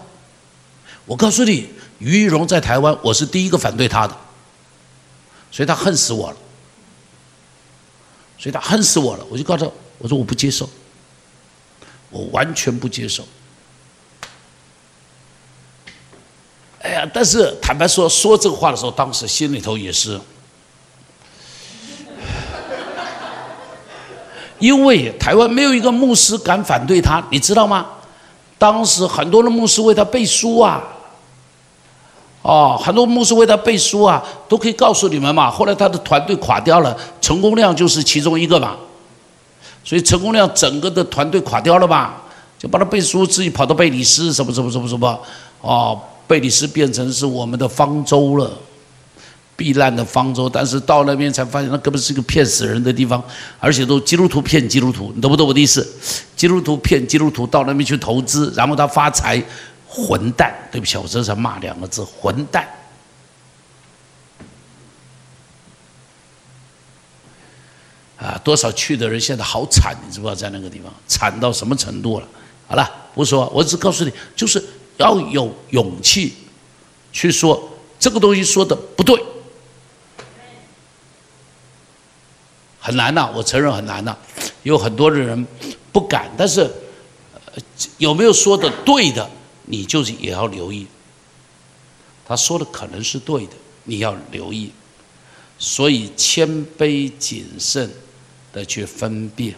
[1.05, 4.17] 我告诉你，于玉荣在台湾，我是第一个反对他的，
[5.51, 6.37] 所以他恨死我了。
[8.37, 10.69] 所以他恨死我了，我就告诉他，我说我不接受。
[12.09, 13.27] 我完全不接受。
[16.79, 20.19] 哎呀，但是坦白说，说这个话的时候，当时心里头也是，
[24.59, 27.85] 因为台湾没有一个牧师敢反对他，你知道吗？
[28.57, 30.81] 当时很多的牧师为他背书啊，
[32.41, 35.51] 哦，很多牧师为他背书啊，都可以告诉你们嘛。
[35.51, 38.75] 后来他的团队垮掉了，成功量就是其中一个嘛。
[39.83, 42.21] 所以成功亮整个的团队垮掉了吧？
[42.57, 45.19] 就把他背书，自己跑到贝里斯，什么什么什么什么，
[45.61, 48.49] 哦，贝里斯变成是我们的方舟了，
[49.55, 50.49] 避难的方舟。
[50.49, 53.23] 但是到那边才发现，那根本是一个骗死人的地方，
[53.59, 55.85] 而且都基督徒骗基督徒，你懂不懂我的意思？
[56.35, 59.41] 基督徒骗基督徒到那边去投资，然后他发财，
[59.87, 60.53] 混蛋！
[60.71, 62.67] 对不起，我这是骂两个字，混蛋。
[68.17, 72.27] 啊，多少去的人现在好惨，你知不知道在那个地方惨到什么程度了？
[72.65, 74.63] 好了，不说，我只告诉你，就是
[74.97, 76.33] 要有勇气
[77.11, 79.21] 去说这个东西说的不对，
[82.85, 84.15] 很难呐，我承认很难呐，
[84.61, 85.47] 有很多的人
[85.91, 86.71] 不敢，但是
[87.97, 89.27] 有没有说的对的，
[89.63, 90.85] 你就是也要留意。
[92.27, 93.53] 他说的可能是对的，
[93.85, 94.71] 你要留意，
[95.57, 97.89] 所以谦卑谨慎。
[98.55, 99.53] 的去分辨，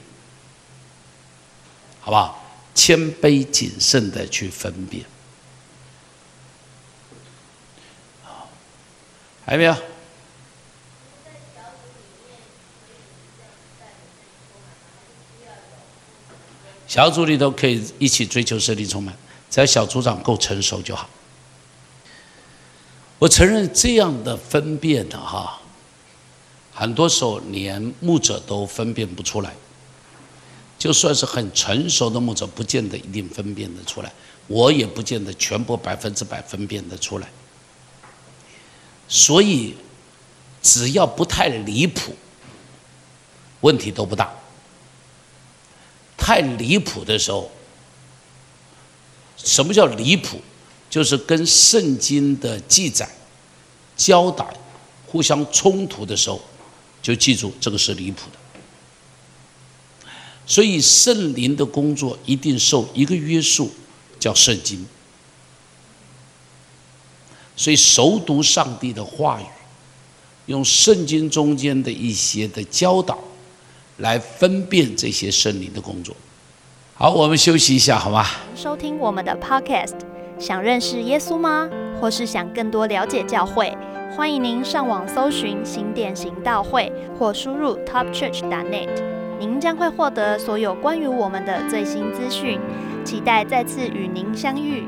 [2.02, 2.44] 好不好？
[2.74, 5.06] 谦卑谨慎的去分辨，
[9.46, 9.76] 还有没有？
[16.88, 19.14] 小组里头可以一起追求圣灵充满，
[19.50, 21.10] 只要小组长够成熟就好。
[23.20, 25.60] 我承认这样的分辨的哈。
[26.74, 29.54] 很多时候连牧者都分辨不出来，
[30.78, 34.14] 就算是很成熟的牧者，不见得一定分辨得出来。
[34.46, 37.28] 我也不见得全部百分之百分辨得出来。
[39.10, 39.76] 所以，
[40.62, 42.16] 只要不太离谱，
[43.62, 44.32] 问题都不大。
[46.18, 47.50] 太离谱的时候，
[49.38, 50.42] 什么叫离谱？
[50.90, 53.08] 就是跟圣经的记载、
[53.96, 54.52] 教导
[55.06, 56.42] 互相冲突的时候，
[57.02, 60.10] 就记住这个是离谱的。
[60.46, 63.70] 所以圣灵的工作一定受一个约束，
[64.18, 64.88] 叫圣经。
[67.58, 69.46] 所以熟读上帝的话语，
[70.46, 73.20] 用圣经中间的一些的教导，
[73.98, 76.16] 来分辨这些圣灵的工作。
[76.96, 78.26] 好，我们休息一下，好吗？
[78.56, 79.94] 收听我们的 Podcast，
[80.40, 81.70] 想认识耶稣吗？
[82.00, 83.76] 或是想更多了解教会？
[84.16, 88.90] 欢迎您上网搜寻新店行道会，或输入 topchurch.net。
[89.40, 92.60] 您将会获得所有关于我们的最新资讯，
[93.04, 94.88] 期待再次与您相遇。